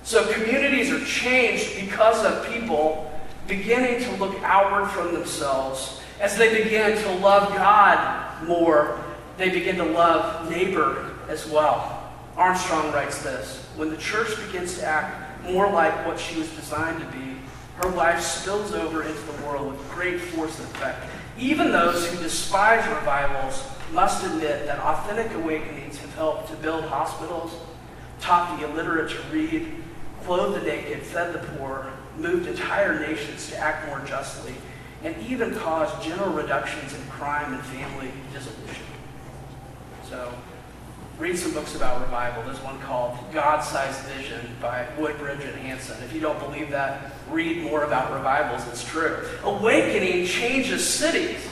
So 0.05 0.31
communities 0.35 0.91
are 0.91 1.03
changed 1.07 1.81
because 1.81 2.25
of 2.27 2.47
people 2.53 3.11
beginning 3.49 4.05
to 4.05 4.17
look 4.17 4.37
outward 4.43 4.91
from 4.91 5.15
themselves. 5.15 6.01
As 6.21 6.37
they 6.37 6.63
begin 6.63 6.97
to 7.03 7.13
love 7.15 7.49
God 7.55 8.47
more, 8.47 9.03
they 9.39 9.49
begin 9.49 9.77
to 9.77 9.85
love 9.85 10.51
neighbor 10.51 11.15
as 11.29 11.49
well. 11.49 12.13
Armstrong 12.37 12.93
writes 12.93 13.23
this 13.23 13.65
When 13.77 13.89
the 13.89 13.97
church 13.97 14.29
begins 14.47 14.77
to 14.79 14.85
act 14.85 15.43
more 15.45 15.71
like 15.71 16.07
what 16.07 16.21
she 16.21 16.39
was 16.39 16.51
designed 16.51 17.01
to 17.01 17.07
be, 17.07 17.37
her 17.77 17.89
life 17.91 18.21
spills 18.21 18.73
over 18.73 19.03
into 19.03 19.21
the 19.23 19.47
world 19.47 19.73
with 19.73 19.91
great 19.91 20.21
force 20.21 20.59
and 20.59 20.69
effect. 20.69 21.03
Even 21.39 21.73
those 21.73 22.07
who 22.07 22.23
despise 22.23 22.87
revivals 22.89 23.65
must 23.91 24.25
admit 24.25 24.67
that 24.67 24.79
authentic 24.81 25.33
awakenings 25.35 25.97
have 25.99 26.15
helped 26.15 26.49
to 26.51 26.57
build 26.57 26.85
hospitals, 26.85 27.53
taught 28.21 28.61
the 28.61 28.69
illiterate 28.69 29.11
to 29.11 29.23
read, 29.33 29.84
clothed 30.25 30.61
the 30.61 30.67
naked, 30.67 31.03
fed 31.03 31.33
the 31.33 31.39
poor, 31.39 31.87
moved 32.17 32.47
entire 32.47 32.99
nations 33.01 33.51
to 33.51 33.57
act 33.57 33.87
more 33.89 34.01
justly, 34.01 34.55
and 35.03 35.17
even 35.27 35.55
caused 35.55 36.03
general 36.03 36.33
reductions 36.33 36.95
in 36.95 37.03
crime 37.09 37.53
and 37.53 37.63
family 37.65 38.11
dissolution. 38.33 38.85
So, 40.09 40.33
read 41.19 41.39
some 41.39 41.53
books 41.53 41.75
about 41.77 42.01
revival. 42.01 42.43
There's 42.45 42.63
one 42.63 42.79
called 42.81 43.19
God-Sized 43.33 44.01
Vision 44.07 44.41
by 44.61 44.87
Woodbridge 44.99 45.45
and 45.45 45.55
Hansen. 45.57 46.03
If 46.03 46.13
you 46.13 46.21
don't 46.21 46.39
believe 46.39 46.71
that, 46.71 47.13
read 47.31 47.63
more 47.63 47.85
about 47.85 48.13
revivals. 48.13 48.67
It's 48.69 48.85
true. 48.85 49.29
Awakening 49.43 50.27
changes 50.27 50.87
cities. 50.87 51.47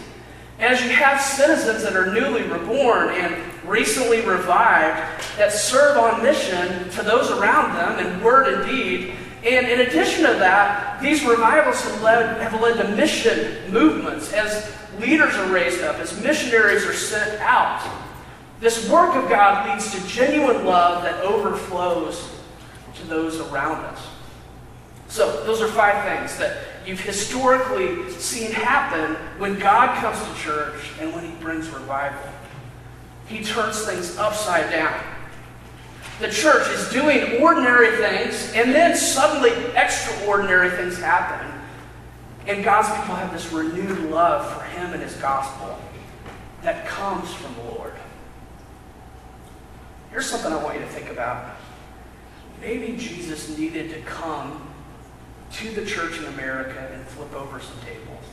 As 0.63 0.81
you 0.81 0.91
have 0.91 1.21
citizens 1.21 1.83
that 1.83 1.97
are 1.97 2.15
newly 2.15 2.45
reborn 2.45 3.09
and 3.09 3.35
recently 3.65 4.21
revived 4.21 4.97
that 5.37 5.53
serve 5.53 5.97
on 5.97 6.23
mission 6.23 6.89
to 6.91 7.03
those 7.03 7.33
around 7.33 7.75
them 7.75 8.07
in 8.07 8.23
word 8.23 8.47
and 8.47 8.71
deed. 8.71 9.13
And 9.45 9.67
in 9.67 9.81
addition 9.81 10.25
to 10.25 10.35
that, 10.35 11.03
these 11.03 11.25
revivals 11.25 11.83
have 11.83 12.01
led, 12.01 12.41
have 12.41 12.61
led 12.61 12.77
to 12.77 12.95
mission 12.95 13.73
movements 13.73 14.33
as 14.33 14.73
leaders 15.01 15.35
are 15.35 15.53
raised 15.53 15.83
up, 15.83 15.97
as 15.97 16.23
missionaries 16.23 16.87
are 16.87 16.95
sent 16.95 17.41
out. 17.41 17.85
This 18.61 18.89
work 18.89 19.17
of 19.17 19.29
God 19.29 19.69
leads 19.69 19.91
to 19.91 20.07
genuine 20.07 20.65
love 20.65 21.03
that 21.03 21.25
overflows 21.25 22.39
to 22.95 23.07
those 23.09 23.41
around 23.41 23.85
us. 23.87 24.07
So, 25.09 25.45
those 25.45 25.61
are 25.61 25.67
five 25.67 26.05
things 26.05 26.39
that 26.39 26.57
you've 26.87 27.01
historically 27.01 28.11
seen 28.13 28.51
happen 28.53 29.17
when 29.39 29.59
God 29.59 29.97
comes 29.99 30.19
to 30.27 30.43
church 30.43 30.91
and 31.01 31.13
when 31.15 31.25
He 31.25 31.33
brings 31.37 31.69
revival. 31.69 32.31
He 33.27 33.43
turns 33.43 33.85
things 33.85 34.17
upside 34.19 34.71
down. 34.71 35.03
The 36.21 36.31
church 36.31 36.69
is 36.71 36.91
doing 36.91 37.43
ordinary 37.43 37.97
things, 37.97 38.53
and 38.55 38.75
then 38.75 38.97
suddenly 38.97 39.51
extraordinary 39.75 40.71
things 40.71 40.99
happen. 40.99 41.49
And 42.47 42.65
God's 42.65 42.89
people 42.89 43.15
have 43.15 43.33
this 43.33 43.53
renewed 43.53 44.11
love 44.11 44.53
for 44.53 44.65
Him 44.65 44.93
and 44.93 45.03
His 45.03 45.15
gospel 45.17 45.79
that 46.63 46.87
comes 46.87 47.33
from 47.35 47.55
the 47.55 47.63
Lord. 47.75 47.95
Here's 50.11 50.27
something 50.27 50.53
I 50.53 50.63
want 50.63 50.75
you 50.75 50.81
to 50.81 50.89
think 50.89 51.09
about. 51.09 51.57
Maybe 52.61 52.97
Jesus 52.97 53.57
needed 53.57 53.91
to 53.91 54.01
come 54.03 54.72
to 55.53 55.71
the 55.71 55.85
church 55.85 56.19
in 56.19 56.25
America 56.27 56.91
and 56.93 57.05
flip 57.07 57.33
over 57.35 57.61
some 57.61 57.79
tables. 57.81 58.25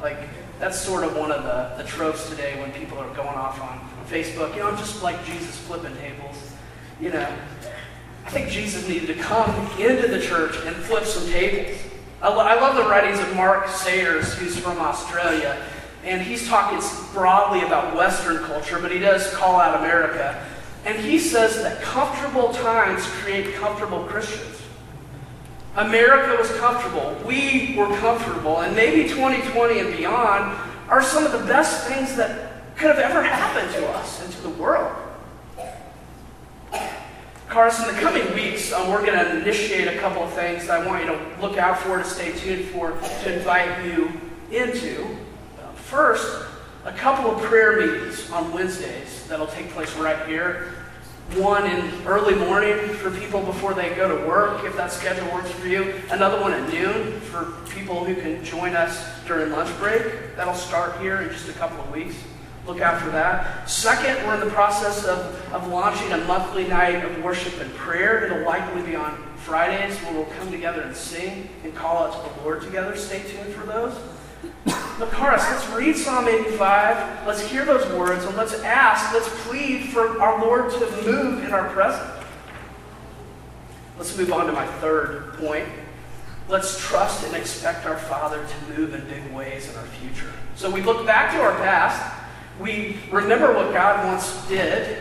Like, 0.00 0.18
that's 0.58 0.80
sort 0.80 1.04
of 1.04 1.16
one 1.16 1.30
of 1.30 1.42
the, 1.44 1.82
the 1.82 1.88
tropes 1.88 2.28
today 2.28 2.60
when 2.60 2.72
people 2.72 2.98
are 2.98 3.14
going 3.14 3.28
off 3.28 3.60
on 3.60 3.80
Facebook. 4.08 4.54
You 4.54 4.60
know, 4.60 4.68
I'm 4.68 4.76
just 4.78 5.02
like 5.02 5.24
Jesus 5.24 5.56
flipping 5.58 5.96
tables. 5.96 6.52
You 7.00 7.10
know, 7.10 7.28
I 8.26 8.30
think 8.30 8.48
Jesus 8.48 8.88
needed 8.88 9.06
to 9.06 9.14
come 9.14 9.50
into 9.78 10.08
the 10.08 10.20
church 10.20 10.56
and 10.64 10.74
flip 10.76 11.04
some 11.04 11.26
tables. 11.30 11.76
I, 12.20 12.28
lo- 12.28 12.40
I 12.40 12.60
love 12.60 12.76
the 12.76 12.88
writings 12.88 13.20
of 13.20 13.34
Mark 13.36 13.68
Sayers, 13.68 14.34
who's 14.34 14.58
from 14.58 14.78
Australia. 14.78 15.56
and 16.04 16.20
he's 16.22 16.48
talking 16.48 16.80
broadly 17.12 17.62
about 17.62 17.94
Western 17.94 18.38
culture, 18.44 18.78
but 18.80 18.90
he 18.90 18.98
does 18.98 19.32
call 19.34 19.60
out 19.60 19.78
America. 19.78 20.44
And 20.84 20.98
he 20.98 21.18
says 21.18 21.56
that 21.62 21.82
comfortable 21.82 22.52
times 22.52 23.04
create 23.06 23.54
comfortable 23.54 24.04
Christians. 24.04 24.57
America 25.78 26.36
was 26.36 26.50
comfortable. 26.58 27.16
We 27.24 27.74
were 27.76 27.86
comfortable. 27.98 28.60
And 28.60 28.74
maybe 28.74 29.08
2020 29.08 29.78
and 29.78 29.96
beyond 29.96 30.58
are 30.88 31.02
some 31.02 31.24
of 31.24 31.32
the 31.32 31.46
best 31.46 31.86
things 31.86 32.16
that 32.16 32.76
could 32.76 32.88
have 32.88 32.98
ever 32.98 33.22
happened 33.22 33.72
to 33.74 33.88
us 33.90 34.24
and 34.24 34.32
to 34.32 34.42
the 34.42 34.50
world. 34.50 34.92
Carson, 37.48 37.88
in 37.88 37.94
the 37.94 38.00
coming 38.00 38.34
weeks, 38.34 38.72
um, 38.72 38.90
we're 38.90 39.06
going 39.06 39.18
to 39.18 39.40
initiate 39.40 39.88
a 39.88 39.98
couple 40.00 40.22
of 40.22 40.32
things 40.32 40.66
that 40.66 40.82
I 40.82 40.86
want 40.86 41.04
you 41.04 41.10
to 41.12 41.40
look 41.40 41.56
out 41.56 41.78
for, 41.78 41.96
to 41.96 42.04
stay 42.04 42.32
tuned 42.32 42.66
for, 42.66 42.90
to 43.22 43.38
invite 43.38 43.86
you 43.86 44.12
into. 44.50 45.04
Uh, 45.58 45.72
first, 45.72 46.46
a 46.84 46.92
couple 46.92 47.30
of 47.30 47.42
prayer 47.42 47.80
meetings 47.80 48.30
on 48.30 48.52
Wednesdays 48.52 49.26
that'll 49.28 49.46
take 49.46 49.70
place 49.70 49.94
right 49.96 50.26
here. 50.26 50.74
One 51.36 51.66
in 51.66 52.06
early 52.06 52.34
morning 52.34 52.88
for 52.94 53.10
people 53.10 53.42
before 53.42 53.74
they 53.74 53.94
go 53.94 54.08
to 54.08 54.26
work, 54.26 54.64
if 54.64 54.74
that 54.76 54.90
schedule 54.90 55.30
works 55.32 55.50
for 55.50 55.68
you. 55.68 55.94
Another 56.10 56.40
one 56.40 56.52
at 56.52 56.72
noon 56.72 57.20
for 57.20 57.52
people 57.68 58.02
who 58.04 58.14
can 58.14 58.42
join 58.42 58.74
us 58.74 59.06
during 59.26 59.52
lunch 59.52 59.76
break. 59.78 60.36
That'll 60.36 60.54
start 60.54 60.98
here 61.00 61.20
in 61.20 61.28
just 61.28 61.48
a 61.50 61.52
couple 61.52 61.80
of 61.80 61.90
weeks. 61.92 62.16
Look 62.66 62.78
for 62.78 63.10
that. 63.10 63.68
Second, 63.68 64.26
we're 64.26 64.34
in 64.34 64.40
the 64.40 64.52
process 64.54 65.04
of, 65.04 65.52
of 65.52 65.68
launching 65.68 66.12
a 66.12 66.18
monthly 66.24 66.66
night 66.66 67.04
of 67.04 67.22
worship 67.22 67.60
and 67.60 67.72
prayer. 67.74 68.24
It'll 68.24 68.46
likely 68.46 68.82
be 68.82 68.96
on 68.96 69.22
Fridays 69.36 69.96
where 69.98 70.14
we'll 70.14 70.32
come 70.38 70.50
together 70.50 70.80
and 70.82 70.96
sing 70.96 71.48
and 71.62 71.74
call 71.74 72.04
out 72.04 72.12
to 72.12 72.34
the 72.34 72.42
Lord 72.42 72.62
together. 72.62 72.96
Stay 72.96 73.22
tuned 73.22 73.54
for 73.54 73.66
those. 73.66 73.94
Let's 74.98 75.68
read 75.68 75.96
Psalm 75.96 76.28
85. 76.28 77.26
Let's 77.26 77.40
hear 77.40 77.64
those 77.64 77.86
words 77.92 78.24
and 78.24 78.36
let's 78.36 78.54
ask, 78.54 79.14
let's 79.14 79.28
plead 79.46 79.90
for 79.90 80.20
our 80.20 80.44
Lord 80.44 80.70
to 80.72 81.02
move 81.04 81.44
in 81.44 81.52
our 81.52 81.68
present. 81.70 82.10
Let's 83.96 84.16
move 84.16 84.32
on 84.32 84.46
to 84.46 84.52
my 84.52 84.66
third 84.66 85.34
point. 85.34 85.68
Let's 86.48 86.80
trust 86.80 87.24
and 87.26 87.36
expect 87.36 87.86
our 87.86 87.98
Father 87.98 88.44
to 88.44 88.78
move 88.78 88.94
in 88.94 89.04
big 89.06 89.32
ways 89.32 89.70
in 89.70 89.76
our 89.76 89.86
future. 89.86 90.32
So 90.56 90.70
we 90.70 90.82
look 90.82 91.06
back 91.06 91.32
to 91.32 91.40
our 91.40 91.54
past 91.56 92.18
we 92.60 92.96
remember 93.10 93.54
what 93.54 93.72
God 93.72 94.04
once 94.04 94.46
did, 94.48 94.98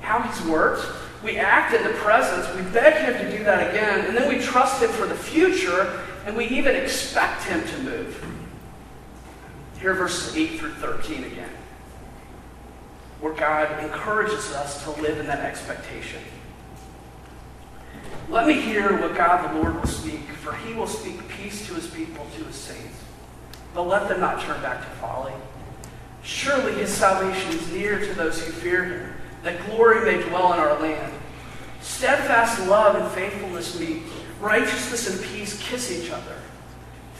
how 0.00 0.20
He's 0.20 0.42
worked. 0.46 0.84
We 1.22 1.36
act 1.36 1.74
in 1.74 1.84
the 1.84 1.96
present. 1.98 2.56
We 2.56 2.68
beg 2.72 2.94
Him 2.94 3.24
to 3.24 3.38
do 3.38 3.44
that 3.44 3.70
again. 3.70 4.06
And 4.06 4.16
then 4.16 4.28
we 4.28 4.42
trust 4.42 4.82
Him 4.82 4.90
for 4.90 5.06
the 5.06 5.14
future, 5.14 6.00
and 6.26 6.36
we 6.36 6.46
even 6.46 6.74
expect 6.74 7.44
Him 7.44 7.62
to 7.66 7.78
move. 7.82 8.39
Here, 9.80 9.94
verses 9.94 10.36
8 10.36 10.58
through 10.58 10.74
13 10.74 11.24
again, 11.24 11.48
where 13.20 13.32
God 13.32 13.82
encourages 13.82 14.52
us 14.52 14.84
to 14.84 14.90
live 15.00 15.18
in 15.18 15.26
that 15.26 15.40
expectation. 15.40 16.20
Let 18.28 18.46
me 18.46 18.60
hear 18.60 19.00
what 19.00 19.16
God 19.16 19.50
the 19.50 19.58
Lord 19.58 19.74
will 19.74 19.86
speak, 19.86 20.20
for 20.42 20.54
He 20.54 20.74
will 20.74 20.86
speak 20.86 21.26
peace 21.28 21.66
to 21.66 21.74
His 21.74 21.86
people, 21.86 22.26
to 22.36 22.44
His 22.44 22.54
saints. 22.54 22.96
But 23.74 23.82
let 23.82 24.08
them 24.08 24.20
not 24.20 24.42
turn 24.42 24.60
back 24.62 24.80
to 24.80 24.90
folly. 24.96 25.32
Surely 26.22 26.72
his 26.74 26.90
salvation 26.90 27.52
is 27.52 27.72
near 27.72 27.98
to 27.98 28.14
those 28.14 28.44
who 28.44 28.52
fear 28.52 28.84
him, 28.84 29.12
that 29.42 29.64
glory 29.66 30.04
may 30.04 30.22
dwell 30.28 30.52
in 30.52 30.58
our 30.58 30.78
land. 30.80 31.12
Steadfast 31.80 32.66
love 32.68 32.96
and 32.96 33.10
faithfulness 33.12 33.78
meet, 33.80 34.02
righteousness 34.40 35.08
and 35.08 35.32
peace 35.32 35.60
kiss 35.62 35.90
each 35.90 36.10
other. 36.10 36.36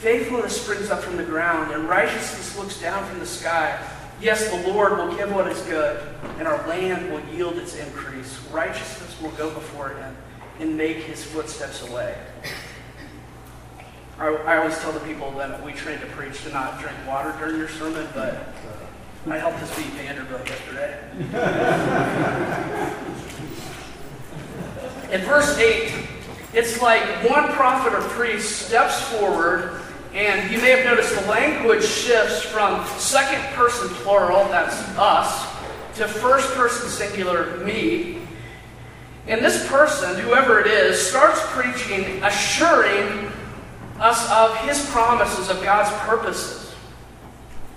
Faithfulness 0.01 0.59
springs 0.59 0.91
up 0.91 1.01
from 1.01 1.19
the 1.19 1.23
ground, 1.23 1.73
and 1.73 1.87
righteousness 1.87 2.57
looks 2.57 2.81
down 2.81 3.05
from 3.05 3.19
the 3.19 3.27
sky. 3.27 3.79
Yes, 4.19 4.49
the 4.49 4.73
Lord 4.73 4.97
will 4.97 5.15
give 5.15 5.31
what 5.31 5.47
is 5.47 5.61
good, 5.65 6.03
and 6.39 6.49
our 6.49 6.67
land 6.67 7.13
will 7.13 7.21
yield 7.35 7.59
its 7.59 7.77
increase. 7.77 8.41
Righteousness 8.51 9.21
will 9.21 9.33
go 9.33 9.53
before 9.53 9.91
him 9.91 10.17
and 10.59 10.75
make 10.75 10.97
his 10.99 11.23
footsteps 11.23 11.87
a 11.87 11.93
way. 11.93 12.17
I, 14.19 14.29
I 14.29 14.57
always 14.57 14.79
tell 14.79 14.93
the 14.93 15.01
people 15.01 15.33
that 15.33 15.63
we 15.63 15.73
train 15.73 15.99
to 16.01 16.07
preach 16.07 16.43
to 16.45 16.51
not 16.51 16.81
drink 16.81 16.97
water 17.07 17.35
during 17.39 17.59
your 17.59 17.69
sermon, 17.69 18.09
but 18.15 18.55
I 19.29 19.37
helped 19.37 19.59
us 19.59 19.77
beat 19.77 19.87
Vanderbilt 19.89 20.49
yesterday. 20.49 20.99
In 25.13 25.21
verse 25.23 25.59
8, 25.59 26.07
it's 26.55 26.81
like 26.81 27.03
one 27.31 27.49
prophet 27.53 27.93
or 27.93 28.01
priest 28.09 28.67
steps 28.67 29.01
forward, 29.03 29.80
and 30.13 30.51
you 30.51 30.59
may 30.61 30.71
have 30.71 30.85
noticed 30.85 31.15
the 31.15 31.31
language 31.31 31.85
shifts 31.85 32.43
from 32.43 32.85
second 32.99 33.43
person 33.55 33.89
plural, 33.97 34.49
that's 34.49 34.77
us, 34.99 35.47
to 35.97 36.09
first 36.09 36.53
person 36.55 36.89
singular, 36.89 37.57
me. 37.59 38.21
And 39.27 39.45
this 39.45 39.69
person, 39.69 40.19
whoever 40.21 40.59
it 40.59 40.67
is, 40.67 41.01
starts 41.01 41.41
preaching, 41.49 42.23
assuring 42.25 43.31
us 44.01 44.29
of 44.31 44.57
his 44.59 44.85
promises, 44.91 45.49
of 45.49 45.63
God's 45.63 45.91
purposes. 46.09 46.75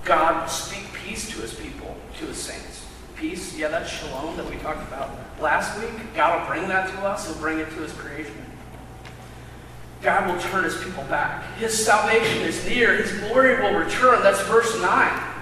God 0.03 0.41
will 0.41 0.49
speak 0.49 0.91
peace 0.93 1.29
to 1.29 1.41
his 1.41 1.53
people, 1.53 1.95
to 2.19 2.25
his 2.25 2.37
saints. 2.37 2.87
Peace, 3.15 3.55
yeah, 3.55 3.67
that's 3.67 3.89
shalom 3.89 4.35
that 4.37 4.49
we 4.49 4.55
talked 4.57 4.85
about 4.87 5.11
last 5.39 5.79
week. 5.79 5.91
God 6.15 6.41
will 6.41 6.47
bring 6.47 6.67
that 6.69 6.89
to 6.89 6.97
us, 7.03 7.27
he'll 7.27 7.37
bring 7.37 7.59
it 7.59 7.69
to 7.69 7.75
his 7.75 7.93
creation. 7.93 8.42
God 10.03 10.29
will 10.29 10.41
turn 10.41 10.65
his 10.65 10.81
people 10.83 11.03
back. 11.05 11.43
His 11.57 11.73
salvation 11.85 12.41
is 12.41 12.65
near, 12.67 13.01
his 13.01 13.11
glory 13.19 13.61
will 13.61 13.79
return. 13.79 14.21
That's 14.21 14.41
verse 14.43 14.79
9. 14.81 15.33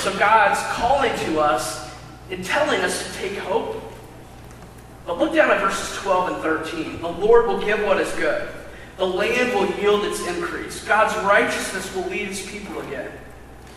So 0.00 0.16
God's 0.18 0.60
calling 0.74 1.12
to 1.26 1.40
us 1.40 1.94
and 2.30 2.44
telling 2.44 2.80
us 2.80 3.06
to 3.06 3.18
take 3.18 3.36
hope. 3.38 3.82
But 5.06 5.18
look 5.18 5.34
down 5.34 5.50
at 5.50 5.60
verses 5.60 5.96
12 5.98 6.32
and 6.32 6.42
13. 6.42 7.00
The 7.02 7.08
Lord 7.08 7.46
will 7.46 7.60
give 7.60 7.82
what 7.82 8.00
is 8.00 8.10
good. 8.14 8.48
The 8.96 9.06
land 9.06 9.52
will 9.54 9.68
yield 9.78 10.04
its 10.04 10.26
increase. 10.26 10.84
God's 10.84 11.14
righteousness 11.24 11.94
will 11.94 12.04
lead 12.04 12.28
his 12.28 12.46
people 12.46 12.80
again. 12.80 13.10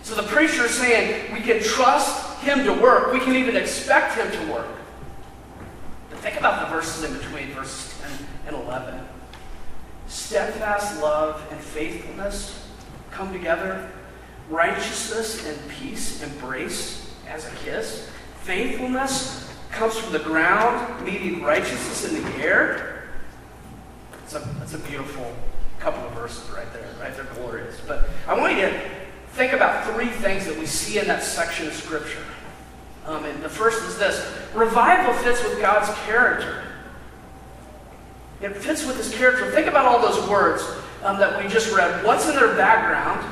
So 0.04 0.16
the 0.16 0.24
preacher 0.24 0.66
is 0.66 0.72
saying 0.72 1.34
we 1.34 1.42
can 1.42 1.62
trust 1.62 2.40
him 2.40 2.64
to 2.64 2.74
work. 2.74 3.12
We 3.12 3.20
can 3.20 3.36
even 3.36 3.56
expect 3.56 4.18
him 4.18 4.32
to 4.32 4.54
work. 4.54 4.68
But 6.10 6.20
think 6.20 6.38
about 6.38 6.68
the 6.68 6.76
verses 6.76 7.04
in 7.04 7.18
between, 7.18 7.50
verses 7.54 8.00
10 8.02 8.12
and 8.48 8.56
11. 8.56 9.15
Steadfast 10.16 11.02
love 11.02 11.46
and 11.52 11.60
faithfulness 11.60 12.66
come 13.12 13.34
together. 13.34 13.92
Righteousness 14.50 15.46
and 15.46 15.70
peace 15.70 16.24
embrace 16.24 17.14
as 17.28 17.46
a 17.46 17.56
kiss. 17.58 18.10
Faithfulness 18.44 19.54
comes 19.72 19.98
from 19.98 20.14
the 20.14 20.20
ground, 20.20 21.06
meeting 21.06 21.44
righteousness 21.44 22.10
in 22.10 22.24
the 22.24 22.30
air. 22.38 23.10
It's 24.24 24.34
a, 24.36 24.40
that's 24.58 24.74
a 24.74 24.80
beautiful 24.80 25.36
couple 25.80 26.02
of 26.08 26.14
verses 26.14 26.50
right 26.50 26.72
there, 26.72 26.88
right? 27.02 27.14
They're 27.14 27.26
glorious. 27.36 27.78
But 27.86 28.10
I 28.26 28.40
want 28.40 28.56
you 28.56 28.62
to 28.62 28.82
think 29.34 29.52
about 29.52 29.94
three 29.94 30.08
things 30.08 30.46
that 30.46 30.58
we 30.58 30.66
see 30.66 30.98
in 30.98 31.08
that 31.08 31.24
section 31.24 31.68
of 31.68 31.74
Scripture. 31.74 32.24
Um, 33.06 33.26
and 33.26 33.44
the 33.44 33.50
first 33.50 33.84
is 33.84 33.98
this 33.98 34.26
revival 34.54 35.14
fits 35.14 35.44
with 35.44 35.60
God's 35.60 35.94
character. 36.06 36.65
It 38.42 38.56
fits 38.56 38.86
with 38.86 38.98
his 38.98 39.14
character. 39.14 39.50
Think 39.52 39.68
about 39.68 39.86
all 39.86 40.02
those 40.02 40.28
words 40.30 40.64
um, 41.04 41.18
that 41.20 41.42
we 41.42 41.50
just 41.50 41.76
read. 41.76 42.04
What's 42.06 42.28
in 42.28 42.36
their 42.36 42.56
background? 42.56 43.26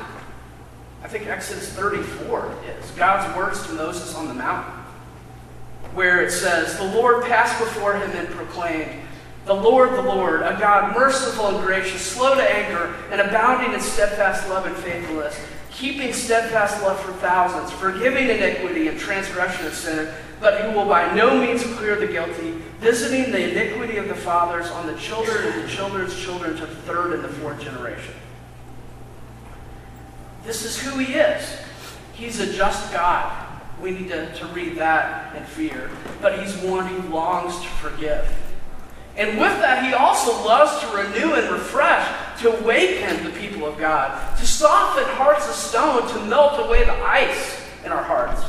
I 1.02 1.08
think 1.08 1.26
Exodus 1.26 1.68
34 1.70 2.56
is 2.80 2.90
God's 2.92 3.36
words 3.36 3.66
to 3.66 3.72
Moses 3.74 4.14
on 4.14 4.28
the 4.28 4.34
mountain, 4.34 4.72
where 5.92 6.22
it 6.22 6.30
says, 6.30 6.76
The 6.78 6.84
Lord 6.84 7.24
passed 7.24 7.58
before 7.58 7.94
him 7.94 8.10
and 8.12 8.28
proclaimed, 8.28 8.90
The 9.44 9.54
Lord, 9.54 9.92
the 9.92 10.02
Lord, 10.02 10.40
a 10.40 10.56
God 10.58 10.96
merciful 10.96 11.48
and 11.48 11.66
gracious, 11.66 12.00
slow 12.00 12.34
to 12.34 12.42
anger, 12.42 12.94
and 13.10 13.20
abounding 13.20 13.74
in 13.74 13.80
steadfast 13.80 14.48
love 14.48 14.64
and 14.64 14.76
faithfulness 14.76 15.38
keeping 15.74 16.12
steadfast 16.12 16.82
love 16.82 16.98
for 17.00 17.12
thousands, 17.14 17.72
forgiving 17.72 18.28
iniquity 18.28 18.88
and 18.88 18.98
transgression 18.98 19.66
of 19.66 19.74
sin, 19.74 20.08
but 20.44 20.60
who 20.60 20.78
will 20.78 20.84
by 20.84 21.10
no 21.14 21.40
means 21.40 21.64
clear 21.78 21.96
the 21.96 22.06
guilty, 22.06 22.50
visiting 22.78 23.32
the 23.32 23.50
iniquity 23.50 23.96
of 23.96 24.08
the 24.08 24.14
fathers 24.14 24.70
on 24.72 24.86
the 24.86 24.94
children 24.96 25.42
and 25.42 25.64
the 25.64 25.68
children's 25.68 26.14
children 26.20 26.54
to 26.54 26.66
the 26.66 26.74
third 26.82 27.14
and 27.14 27.24
the 27.24 27.28
fourth 27.28 27.58
generation. 27.62 28.12
This 30.44 30.66
is 30.66 30.78
who 30.78 30.98
he 30.98 31.14
is. 31.14 31.58
He's 32.12 32.40
a 32.40 32.52
just 32.52 32.92
God. 32.92 33.32
We 33.80 33.92
need 33.92 34.08
to, 34.08 34.34
to 34.34 34.46
read 34.48 34.76
that 34.76 35.34
in 35.34 35.44
fear. 35.44 35.90
But 36.20 36.38
he's 36.38 36.54
one 36.58 36.88
who 36.88 37.08
longs 37.08 37.58
to 37.62 37.68
forgive. 37.68 38.30
And 39.16 39.40
with 39.40 39.58
that, 39.60 39.86
he 39.86 39.94
also 39.94 40.30
loves 40.44 40.78
to 40.80 40.94
renew 40.94 41.32
and 41.36 41.50
refresh, 41.50 42.06
to 42.42 42.54
awaken 42.58 43.24
the 43.24 43.30
people 43.30 43.66
of 43.66 43.78
God, 43.78 44.36
to 44.36 44.46
soften 44.46 45.04
hearts 45.04 45.48
of 45.48 45.54
stone, 45.54 46.06
to 46.06 46.26
melt 46.26 46.66
away 46.66 46.84
the 46.84 47.02
ice 47.02 47.66
in 47.82 47.92
our 47.92 48.02
hearts. 48.02 48.42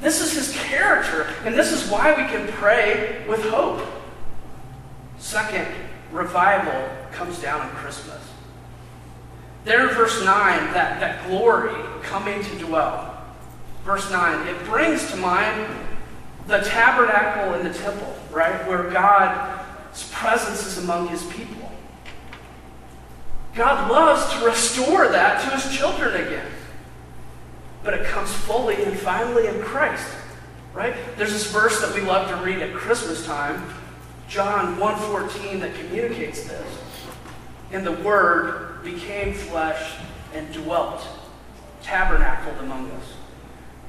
This 0.00 0.20
is 0.20 0.32
his 0.32 0.56
character, 0.56 1.26
and 1.44 1.54
this 1.54 1.72
is 1.72 1.90
why 1.90 2.10
we 2.10 2.28
can 2.28 2.46
pray 2.52 3.24
with 3.28 3.42
hope. 3.44 3.84
Second, 5.18 5.66
revival 6.12 6.88
comes 7.10 7.40
down 7.40 7.60
on 7.60 7.70
Christmas. 7.70 8.22
There 9.64 9.88
in 9.88 9.94
verse 9.94 10.24
9, 10.24 10.26
that, 10.72 11.00
that 11.00 11.26
glory 11.26 11.74
coming 12.02 12.42
to 12.42 12.58
dwell. 12.58 13.22
Verse 13.84 14.10
9, 14.10 14.46
it 14.46 14.64
brings 14.64 15.10
to 15.10 15.16
mind 15.16 15.66
the 16.46 16.58
tabernacle 16.60 17.54
in 17.54 17.66
the 17.66 17.76
temple, 17.76 18.16
right? 18.30 18.66
Where 18.68 18.90
God's 18.90 20.08
presence 20.12 20.64
is 20.64 20.82
among 20.84 21.08
his 21.08 21.24
people. 21.26 21.70
God 23.54 23.90
loves 23.90 24.32
to 24.34 24.46
restore 24.46 25.08
that 25.08 25.42
to 25.42 25.56
his 25.56 25.76
children 25.76 26.14
again. 26.26 26.46
But 27.82 27.94
it 27.94 28.06
comes 28.06 28.32
fully 28.32 28.82
and 28.84 28.98
finally 28.98 29.46
in 29.46 29.60
Christ, 29.62 30.06
right? 30.74 30.94
There's 31.16 31.32
this 31.32 31.50
verse 31.50 31.80
that 31.80 31.94
we 31.94 32.00
love 32.00 32.28
to 32.28 32.36
read 32.44 32.58
at 32.58 32.74
Christmas 32.74 33.24
time, 33.24 33.62
John 34.28 34.78
1:14 34.78 35.60
that 35.60 35.74
communicates 35.74 36.42
this. 36.42 36.66
And 37.72 37.86
the 37.86 37.92
word 37.92 38.82
became 38.82 39.34
flesh 39.34 39.92
and 40.34 40.52
dwelt, 40.52 41.06
tabernacled 41.82 42.58
among 42.58 42.90
us. 42.92 43.04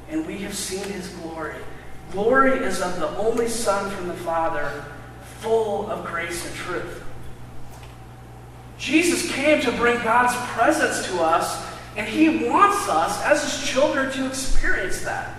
And 0.09 0.25
we 0.25 0.39
have 0.39 0.55
seen 0.55 0.83
his 0.83 1.09
glory. 1.09 1.55
Glory 2.11 2.59
is 2.63 2.81
of 2.81 2.99
the 2.99 3.09
only 3.17 3.47
Son 3.47 3.89
from 3.91 4.07
the 4.07 4.13
Father, 4.15 4.85
full 5.41 5.89
of 5.89 6.05
grace 6.05 6.45
and 6.45 6.55
truth. 6.55 7.03
Jesus 8.77 9.31
came 9.31 9.61
to 9.61 9.71
bring 9.73 10.01
God's 10.01 10.35
presence 10.53 11.05
to 11.07 11.21
us, 11.21 11.65
and 11.95 12.07
he 12.07 12.47
wants 12.47 12.87
us 12.87 13.21
as 13.23 13.43
his 13.43 13.69
children 13.69 14.11
to 14.13 14.27
experience 14.27 15.01
that. 15.01 15.35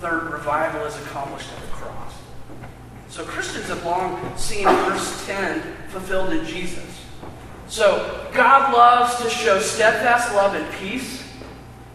Third, 0.00 0.32
revival 0.32 0.84
is 0.84 0.96
accomplished 0.96 1.48
at 1.52 1.60
the 1.60 1.68
cross. 1.68 2.14
So 3.08 3.24
Christians 3.24 3.68
have 3.68 3.84
long 3.84 4.36
seen 4.36 4.64
verse 4.64 5.26
10 5.26 5.62
fulfilled 5.88 6.32
in 6.32 6.44
Jesus. 6.46 7.04
So 7.68 8.28
God 8.34 8.72
loves 8.72 9.22
to 9.22 9.30
show 9.30 9.60
steadfast 9.60 10.34
love 10.34 10.54
and 10.54 10.74
peace. 10.74 11.22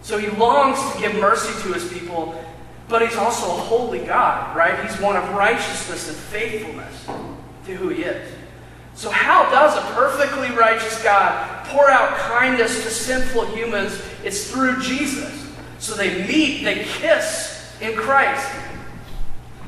So 0.01 0.17
he 0.17 0.29
longs 0.37 0.79
to 0.93 0.99
give 0.99 1.15
mercy 1.15 1.51
to 1.63 1.73
his 1.73 1.91
people, 1.91 2.43
but 2.87 3.01
he's 3.01 3.17
also 3.17 3.45
a 3.45 3.59
holy 3.59 3.99
God, 3.99 4.55
right? 4.55 4.79
He's 4.87 4.99
one 5.01 5.17
of 5.17 5.27
righteousness 5.33 6.07
and 6.07 6.17
faithfulness 6.17 7.05
to 7.65 7.75
who 7.75 7.89
he 7.89 8.03
is. 8.03 8.36
So, 8.97 9.11
how 9.11 9.43
does 9.51 9.77
a 9.77 9.93
perfectly 9.93 10.49
righteous 10.57 11.03
God 11.03 11.67
pour 11.67 11.87
out 11.87 12.17
kindness 12.17 12.83
to 12.83 12.89
sinful 12.89 13.45
humans? 13.55 14.01
It's 14.23 14.51
through 14.51 14.81
Jesus. 14.81 15.53
So 15.77 15.93
they 15.93 16.27
meet, 16.27 16.63
they 16.63 16.83
kiss 16.83 17.77
in 17.79 17.95
Christ. 17.95 18.51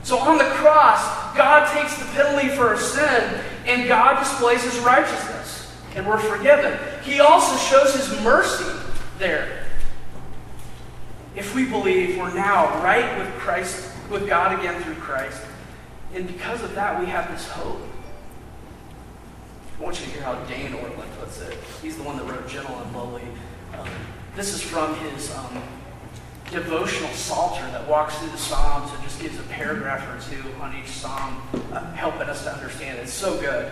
So 0.01 0.17
on 0.17 0.39
the 0.39 0.45
cross, 0.45 1.37
God 1.37 1.71
takes 1.71 1.95
the 1.99 2.05
penalty 2.05 2.49
for 2.49 2.69
our 2.69 2.77
sin, 2.77 3.39
and 3.67 3.87
God 3.87 4.17
displays 4.17 4.63
his 4.63 4.79
righteousness, 4.79 5.77
and 5.95 6.07
we're 6.07 6.17
forgiven. 6.17 6.79
He 7.03 7.19
also 7.19 7.55
shows 7.57 7.93
his 7.93 8.09
mercy 8.23 8.65
there. 9.19 9.67
If 11.35 11.53
we 11.53 11.65
believe 11.65 12.17
we're 12.17 12.33
now 12.33 12.83
right 12.83 13.19
with 13.19 13.31
Christ, 13.35 13.91
with 14.09 14.27
God 14.27 14.57
again 14.59 14.81
through 14.81 14.95
Christ, 14.95 15.39
and 16.15 16.25
because 16.25 16.63
of 16.63 16.73
that, 16.73 16.99
we 16.99 17.05
have 17.05 17.29
this 17.29 17.47
hope. 17.47 17.79
I 19.79 19.83
want 19.83 19.97
you 19.97 20.07
to 20.07 20.11
hear 20.11 20.23
how 20.23 20.35
Dane 20.43 20.73
Ortlund 20.73 21.19
puts 21.19 21.39
it. 21.39 21.57
He's 21.81 21.95
the 21.95 22.03
one 22.03 22.17
that 22.17 22.25
wrote 22.25 22.45
Gentle 22.49 22.77
and 22.79 22.93
Lowly. 22.93 23.23
Um, 23.77 23.87
this 24.35 24.53
is 24.53 24.61
from 24.61 24.93
his 24.95 25.33
um, 25.33 25.63
devotional 26.51 27.09
psalter 27.11 27.61
that 27.71 27.87
walks 27.87 28.17
through 28.17 28.29
the 28.31 28.37
Psalms 28.37 28.91
and 28.91 29.01
just 29.03 29.21
gives 29.21 29.39
a 29.39 29.43
paragraph 29.43 30.03
or 30.03 30.31
two 30.31 30.43
on 30.61 30.75
each 30.75 30.89
Psalm, 30.89 31.41
uh, 31.71 31.93
helping 31.93 32.23
us 32.23 32.43
to 32.43 32.53
understand. 32.53 32.99
It's 32.99 33.13
so 33.13 33.39
good. 33.39 33.71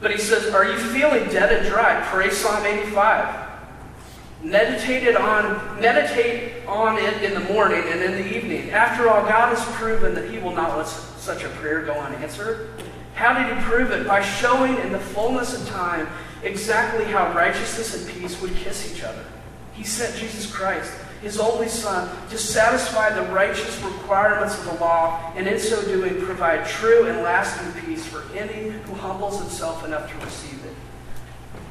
But 0.00 0.12
he 0.12 0.18
says, 0.18 0.54
Are 0.54 0.64
you 0.64 0.78
feeling 0.78 1.24
dead 1.28 1.52
and 1.52 1.68
dry? 1.68 2.02
Pray 2.06 2.30
Psalm 2.30 2.64
85. 2.64 3.48
Meditate 4.42 5.14
on, 5.14 5.78
meditate 5.78 6.66
on 6.66 6.96
it 6.96 7.22
in 7.22 7.34
the 7.34 7.52
morning 7.52 7.82
and 7.86 8.00
in 8.02 8.12
the 8.12 8.36
evening. 8.36 8.70
After 8.70 9.10
all, 9.10 9.22
God 9.28 9.54
has 9.54 9.62
proven 9.76 10.14
that 10.14 10.30
He 10.30 10.38
will 10.38 10.54
not 10.54 10.78
let 10.78 10.86
such 10.86 11.44
a 11.44 11.48
prayer 11.50 11.82
go 11.82 11.92
unanswered. 11.92 12.70
How 13.18 13.36
did 13.36 13.52
he 13.52 13.62
prove 13.64 13.90
it? 13.90 14.06
By 14.06 14.22
showing 14.22 14.76
in 14.76 14.92
the 14.92 15.00
fullness 15.00 15.60
of 15.60 15.68
time 15.70 16.06
exactly 16.44 17.04
how 17.04 17.34
righteousness 17.34 17.96
and 17.96 18.16
peace 18.16 18.40
would 18.40 18.54
kiss 18.54 18.94
each 18.94 19.02
other. 19.02 19.24
He 19.72 19.82
sent 19.82 20.14
Jesus 20.14 20.48
Christ, 20.48 20.92
his 21.20 21.40
only 21.40 21.66
Son, 21.66 22.08
to 22.30 22.38
satisfy 22.38 23.10
the 23.10 23.28
righteous 23.32 23.76
requirements 23.82 24.56
of 24.56 24.66
the 24.66 24.74
law, 24.74 25.32
and 25.34 25.48
in 25.48 25.58
so 25.58 25.82
doing 25.82 26.24
provide 26.24 26.64
true 26.64 27.06
and 27.08 27.18
lasting 27.22 27.72
peace 27.82 28.06
for 28.06 28.22
any 28.36 28.68
who 28.68 28.94
humbles 28.94 29.40
himself 29.40 29.84
enough 29.84 30.08
to 30.12 30.24
receive 30.24 30.64
it. 30.64 30.74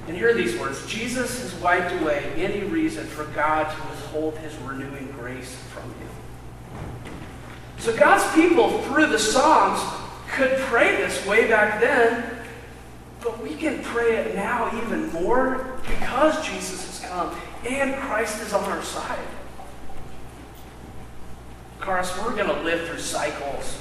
And 0.10 0.18
hear 0.18 0.34
these 0.34 0.60
words 0.60 0.86
Jesus 0.86 1.42
has 1.42 1.56
wiped 1.62 1.94
away 2.02 2.30
any 2.36 2.68
reason 2.68 3.08
for 3.08 3.24
God 3.24 3.74
to 3.74 3.88
withhold 3.88 4.38
his 4.40 4.54
renewing 4.58 5.14
grace 5.18 5.56
from 5.74 5.88
you. 5.92 7.12
So 7.78 7.96
God's 7.96 8.30
people, 8.36 8.82
through 8.82 9.08
the 9.08 9.20
Psalms, 9.20 9.80
could 10.30 10.58
pray 10.60 10.98
this 10.98 11.26
way 11.26 11.48
back 11.48 11.80
then, 11.80 12.38
but 13.22 13.42
we 13.42 13.56
can 13.56 13.82
pray 13.84 14.18
it 14.18 14.36
now 14.36 14.70
even 14.84 15.12
more 15.14 15.80
because 15.82 16.46
Jesus 16.46 16.86
has 17.02 17.10
come 17.10 17.36
and 17.68 17.96
Christ 17.96 18.42
is 18.42 18.54
on 18.54 18.64
our 18.66 18.84
side. 18.84 19.20
Course, 21.88 22.18
we're 22.18 22.36
going 22.36 22.50
to 22.50 22.64
live 22.64 22.86
through 22.86 23.00
cycles 23.00 23.80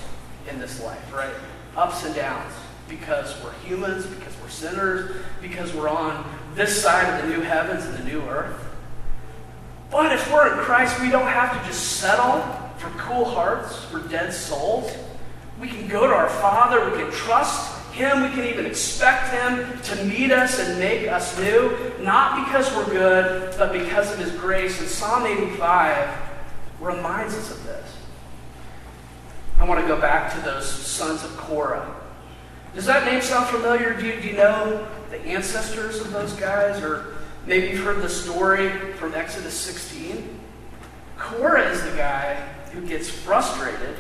in 0.49 0.61
this 0.61 0.81
life, 0.81 1.13
right? 1.13 1.35
Ups 1.77 2.05
and 2.05 2.15
downs 2.15 2.53
because 2.89 3.35
we're 3.43 3.53
humans, 3.65 4.07
because 4.07 4.33
we're 4.41 4.49
sinners, 4.49 5.17
because 5.43 5.75
we're 5.75 5.89
on 5.89 6.25
this 6.55 6.81
side 6.81 7.13
of 7.13 7.23
the 7.29 7.37
new 7.37 7.43
heavens 7.43 7.85
and 7.85 7.95
the 7.99 8.05
new 8.05 8.21
earth. 8.29 8.65
But 9.91 10.13
if 10.13 10.33
we're 10.33 10.53
in 10.53 10.61
Christ, 10.61 11.01
we 11.01 11.11
don't 11.11 11.27
have 11.27 11.61
to 11.61 11.69
just 11.69 11.99
settle 11.99 12.43
for 12.79 12.91
cool 12.91 13.25
hearts, 13.25 13.85
for 13.87 13.99
dead 13.99 14.33
souls. 14.33 14.89
We 15.61 15.69
can 15.69 15.89
go 15.89 16.07
to 16.07 16.13
our 16.13 16.29
Father, 16.29 16.91
we 16.91 16.97
can 16.97 17.11
trust 17.11 17.93
Him, 17.93 18.23
we 18.23 18.29
can 18.31 18.45
even 18.45 18.67
expect 18.67 19.33
Him 19.33 19.81
to 19.83 20.05
meet 20.05 20.31
us 20.31 20.59
and 20.59 20.79
make 20.79 21.09
us 21.09 21.39
new, 21.39 21.77
not 22.01 22.45
because 22.45 22.71
we're 22.75 22.91
good, 22.91 23.55
but 23.57 23.73
because 23.73 24.13
of 24.13 24.19
His 24.19 24.33
grace. 24.33 24.81
And 24.81 24.89
Psalm 24.89 25.25
85 25.27 26.15
reminds 26.81 27.35
us 27.35 27.51
of 27.51 27.65
this. 27.65 27.97
I 29.59 29.65
want 29.65 29.81
to 29.81 29.87
go 29.87 29.99
back 29.99 30.35
to 30.35 30.41
those 30.41 30.71
sons 30.71 31.25
of 31.25 31.35
Korah. 31.39 31.95
Does 32.75 32.85
that 32.85 33.07
name 33.07 33.23
sound 33.23 33.47
familiar? 33.47 33.99
Do 33.99 34.07
you, 34.07 34.21
do 34.21 34.29
you 34.29 34.37
know 34.37 34.87
the 35.11 35.19
ancestors 35.21 35.99
of 36.03 36.13
those 36.13 36.35
guys? 36.35 36.83
Or 36.83 37.17
maybe 37.47 37.69
you've 37.69 37.83
heard 37.83 38.03
the 38.03 38.09
story 38.09 38.69
from 38.97 39.15
Exodus 39.15 39.55
16? 39.55 40.39
Korah 41.17 41.71
is 41.71 41.83
the 41.83 41.97
guy 41.97 42.35
who 42.73 42.87
gets 42.87 43.09
frustrated 43.09 43.97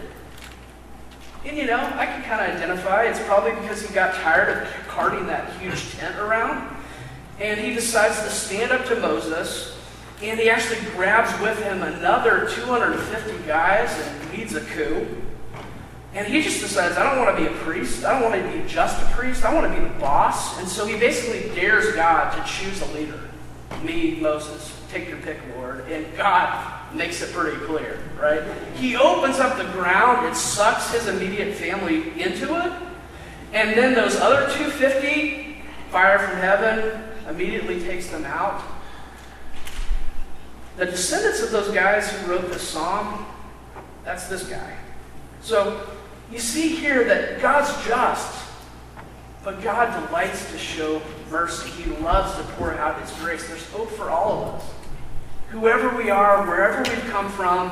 and 1.46 1.56
you 1.56 1.66
know, 1.66 1.78
I 1.78 2.06
can 2.06 2.22
kind 2.24 2.44
of 2.44 2.56
identify. 2.56 3.04
It's 3.04 3.20
probably 3.20 3.52
because 3.52 3.86
he 3.86 3.94
got 3.94 4.14
tired 4.16 4.62
of 4.62 4.68
carting 4.88 5.26
that 5.26 5.58
huge 5.60 5.92
tent 5.92 6.18
around. 6.18 6.76
And 7.38 7.60
he 7.60 7.72
decides 7.72 8.20
to 8.22 8.30
stand 8.30 8.72
up 8.72 8.84
to 8.86 8.96
Moses. 8.96 9.78
And 10.22 10.40
he 10.40 10.50
actually 10.50 10.80
grabs 10.92 11.38
with 11.40 11.62
him 11.62 11.82
another 11.82 12.48
250 12.50 13.46
guys 13.46 13.90
and 13.96 14.32
leads 14.32 14.54
a 14.54 14.60
coup. 14.60 15.06
And 16.14 16.26
he 16.26 16.40
just 16.40 16.60
decides, 16.60 16.96
I 16.96 17.04
don't 17.04 17.24
want 17.24 17.36
to 17.36 17.44
be 17.44 17.48
a 17.48 17.56
priest. 17.58 18.04
I 18.04 18.18
don't 18.18 18.30
want 18.30 18.42
to 18.42 18.58
be 18.58 18.66
just 18.66 19.00
a 19.02 19.14
priest. 19.14 19.44
I 19.44 19.54
want 19.54 19.72
to 19.72 19.80
be 19.80 19.86
the 19.86 19.94
boss. 20.00 20.58
And 20.58 20.66
so 20.66 20.86
he 20.86 20.98
basically 20.98 21.54
dares 21.54 21.94
God 21.94 22.34
to 22.34 22.50
choose 22.50 22.80
a 22.80 22.86
leader. 22.94 23.20
Me, 23.84 24.18
Moses, 24.20 24.74
take 24.90 25.08
your 25.08 25.18
pick, 25.18 25.38
Lord. 25.54 25.80
And 25.90 26.06
God 26.16 26.75
makes 26.94 27.22
it 27.22 27.32
pretty 27.32 27.56
clear, 27.64 27.98
right? 28.20 28.42
He 28.76 28.96
opens 28.96 29.38
up 29.38 29.56
the 29.56 29.70
ground 29.72 30.26
and 30.26 30.36
sucks 30.36 30.92
his 30.92 31.06
immediate 31.06 31.54
family 31.54 32.20
into 32.20 32.54
it. 32.64 32.72
And 33.52 33.76
then 33.76 33.94
those 33.94 34.16
other 34.16 34.46
250, 34.52 35.62
fire 35.90 36.18
from 36.18 36.36
heaven, 36.38 37.02
immediately 37.28 37.80
takes 37.80 38.08
them 38.08 38.24
out. 38.24 38.62
The 40.76 40.86
descendants 40.86 41.42
of 41.42 41.50
those 41.50 41.72
guys 41.72 42.10
who 42.10 42.32
wrote 42.32 42.48
this 42.50 42.66
song, 42.66 43.26
that's 44.04 44.28
this 44.28 44.46
guy. 44.48 44.76
So 45.40 45.88
you 46.30 46.38
see 46.38 46.68
here 46.76 47.04
that 47.04 47.40
God's 47.40 47.70
just, 47.86 48.44
but 49.42 49.62
God 49.62 50.06
delights 50.06 50.50
to 50.50 50.58
show 50.58 51.00
mercy. 51.30 51.70
He 51.70 51.90
loves 52.02 52.36
to 52.36 52.42
pour 52.54 52.74
out 52.74 53.00
his 53.00 53.10
grace. 53.18 53.46
There's 53.48 53.68
hope 53.70 53.90
for 53.90 54.10
all 54.10 54.42
of 54.42 54.54
us 54.54 54.75
whoever 55.58 55.96
we 55.96 56.10
are, 56.10 56.46
wherever 56.46 56.78
we've 56.90 57.10
come 57.10 57.30
from, 57.30 57.70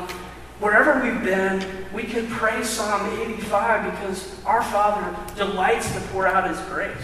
wherever 0.58 1.02
we've 1.02 1.22
been, 1.22 1.62
we 1.92 2.02
can 2.02 2.26
pray 2.28 2.62
Psalm 2.62 3.06
85 3.20 3.92
because 3.92 4.44
our 4.46 4.62
Father 4.62 5.14
delights 5.36 5.92
to 5.92 6.00
pour 6.08 6.26
out 6.26 6.48
His 6.48 6.58
grace. 6.60 6.96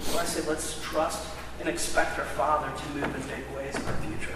So 0.00 0.18
I 0.18 0.24
say, 0.24 0.48
let's 0.48 0.80
trust 0.82 1.28
and 1.60 1.68
expect 1.68 2.18
our 2.18 2.24
Father 2.24 2.74
to 2.74 2.88
move 2.94 3.04
in 3.04 3.22
big 3.22 3.56
ways 3.56 3.76
in 3.76 3.82
our 3.84 3.96
future. 3.96 4.34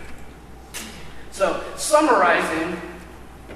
So, 1.30 1.64
summarizing, 1.76 2.78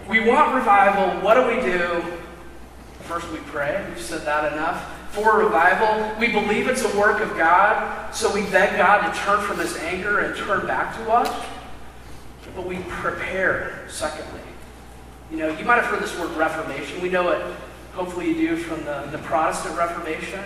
we 0.09 0.21
want 0.21 0.55
revival. 0.55 1.21
What 1.21 1.35
do 1.35 1.55
we 1.55 1.63
do? 1.63 2.03
First, 3.03 3.31
we 3.31 3.39
pray. 3.41 3.85
We've 3.89 4.01
said 4.01 4.23
that 4.23 4.53
enough. 4.53 4.97
for 5.11 5.39
revival. 5.39 6.19
We 6.21 6.29
believe 6.29 6.69
it's 6.69 6.85
a 6.85 6.99
work 6.99 7.21
of 7.21 7.37
God, 7.37 8.15
so 8.15 8.33
we 8.33 8.43
beg 8.43 8.79
God 8.79 9.13
to 9.13 9.19
turn 9.19 9.41
from 9.41 9.59
his 9.59 9.77
anger 9.79 10.21
and 10.21 10.37
turn 10.37 10.69
back 10.69 10.95
to 10.97 11.11
us. 11.11 11.47
But 12.55 12.67
we 12.67 12.79
prepare, 12.89 13.85
secondly. 13.89 14.41
You 15.31 15.37
know, 15.39 15.57
you 15.57 15.65
might 15.65 15.77
have 15.77 15.87
heard 15.87 16.01
this 16.01 16.19
word 16.19 16.31
Reformation. 16.37 17.01
We 17.01 17.09
know 17.09 17.31
it, 17.31 17.45
hopefully 17.93 18.29
you 18.29 18.35
do, 18.35 18.57
from 18.57 18.85
the, 18.85 19.09
the 19.13 19.19
Protestant 19.19 19.77
Reformation, 19.79 20.43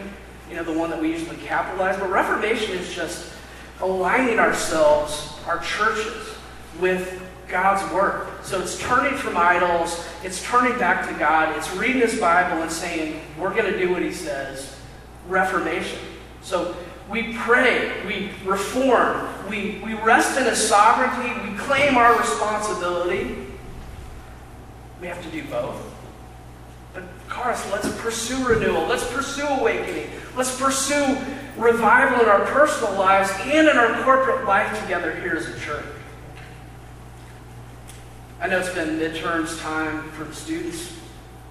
you 0.50 0.57
know, 0.57 0.64
the 0.64 0.78
one 0.78 0.90
that 0.90 1.00
we 1.00 1.11
usually 1.11 1.36
capitalize. 1.38 1.96
But 1.96 2.11
Reformation 2.11 2.76
is 2.76 2.94
just 2.94 3.32
aligning 3.80 4.38
ourselves, 4.38 5.38
our 5.46 5.59
churches, 5.61 6.34
with 6.80 7.22
God's 7.48 7.90
Word. 7.92 8.26
So 8.42 8.61
it's 8.61 8.78
turning 8.78 9.14
from 9.14 9.36
idols, 9.36 10.07
it's 10.22 10.42
turning 10.42 10.78
back 10.78 11.09
to 11.09 11.18
God, 11.18 11.57
it's 11.57 11.74
reading 11.76 12.02
His 12.02 12.18
Bible 12.18 12.62
and 12.62 12.70
saying, 12.70 13.20
we're 13.38 13.55
going 13.55 13.72
to 13.72 13.78
do 13.78 13.90
what 13.90 14.02
He 14.02 14.12
says. 14.12 14.76
Reformation. 15.28 15.98
So 16.42 16.76
we 17.11 17.34
pray, 17.34 18.05
we 18.07 18.30
reform, 18.48 19.28
we, 19.48 19.80
we 19.84 19.94
rest 19.94 20.38
in 20.38 20.44
His 20.44 20.66
sovereignty, 20.66 21.50
we 21.50 21.57
claim 21.59 21.96
our 21.96 22.18
responsibility. 22.18 23.46
We 25.00 25.07
have 25.09 25.22
to 25.22 25.30
do 25.30 25.44
both. 25.44 25.92
But, 26.94 27.02
Charis, 27.28 27.70
let's 27.70 27.94
pursue 28.00 28.46
renewal. 28.46 28.86
Let's 28.86 29.07
pursue 29.12 29.46
awakening. 29.46 30.09
Let's 30.36 30.59
pursue 30.59 31.18
revival 31.59 32.20
in 32.22 32.28
our 32.28 32.44
personal 32.46 32.94
lives 32.94 33.30
and 33.42 33.68
in 33.68 33.76
our 33.76 34.02
corporate 34.02 34.46
life 34.46 34.80
together 34.82 35.14
here 35.20 35.34
as 35.36 35.48
a 35.48 35.61
church. 35.61 35.84
I 38.40 38.48
know 38.48 38.61
it's 38.61 38.72
been 38.72 38.98
midterms 38.98 39.61
time 39.61 40.11
for 40.11 40.24
the 40.24 40.34
students 40.34 40.94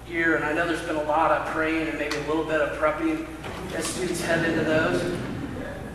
here, 0.06 0.36
and 0.36 0.44
I 0.44 0.52
know 0.52 0.66
there's 0.66 0.82
been 0.82 0.96
a 0.96 1.02
lot 1.04 1.30
of 1.30 1.46
praying 1.52 1.88
and 1.88 1.98
maybe 1.98 2.16
a 2.16 2.26
little 2.26 2.44
bit 2.44 2.60
of 2.60 2.78
prepping 2.78 3.26
as 3.74 3.86
students 3.86 4.20
head 4.20 4.48
into 4.48 4.64
those. 4.64 5.33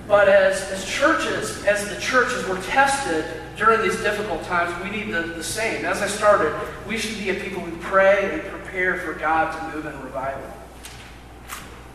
But 0.10 0.28
as, 0.28 0.72
as 0.72 0.84
churches, 0.86 1.64
as 1.66 1.88
the 1.88 2.01
churches 2.01 2.47
were 2.47 2.60
tested 2.64 3.26
during 3.55 3.84
these 3.84 4.01
difficult 4.01 4.43
times, 4.45 4.74
we 4.84 4.89
need 4.89 5.14
the, 5.14 5.22
the 5.22 5.43
same. 5.43 5.86
As 5.86 6.01
I 6.01 6.07
started, 6.07 6.51
we 6.88 6.97
should 6.97 7.20
be 7.20 7.30
a 7.30 7.36
people 7.36 7.62
who 7.62 7.78
pray 7.78 8.28
and 8.34 8.41
prepare 8.41 8.97
for 8.97 9.14
God 9.14 9.55
to 9.55 9.76
move 9.76 9.86
in 9.86 10.03
revival. 10.03 10.51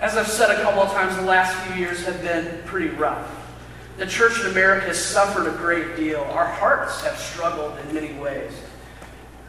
As 0.01 0.17
I've 0.17 0.29
said 0.29 0.53
a 0.53 0.63
couple 0.63 0.81
of 0.81 0.93
times, 0.93 1.17
the 1.17 1.23
last 1.23 1.57
few 1.67 1.75
years 1.75 2.05
have 2.05 2.23
been 2.23 2.63
pretty 2.67 2.91
rough. 2.91 3.29
The 3.97 4.07
church 4.07 4.39
in 4.39 4.47
America 4.47 4.87
has 4.87 5.05
suffered 5.05 5.49
a 5.49 5.57
great 5.57 5.97
deal. 5.97 6.21
Our 6.21 6.47
hearts 6.47 7.03
have 7.03 7.19
struggled 7.19 7.77
in 7.81 7.95
many 7.95 8.15
ways. 8.21 8.53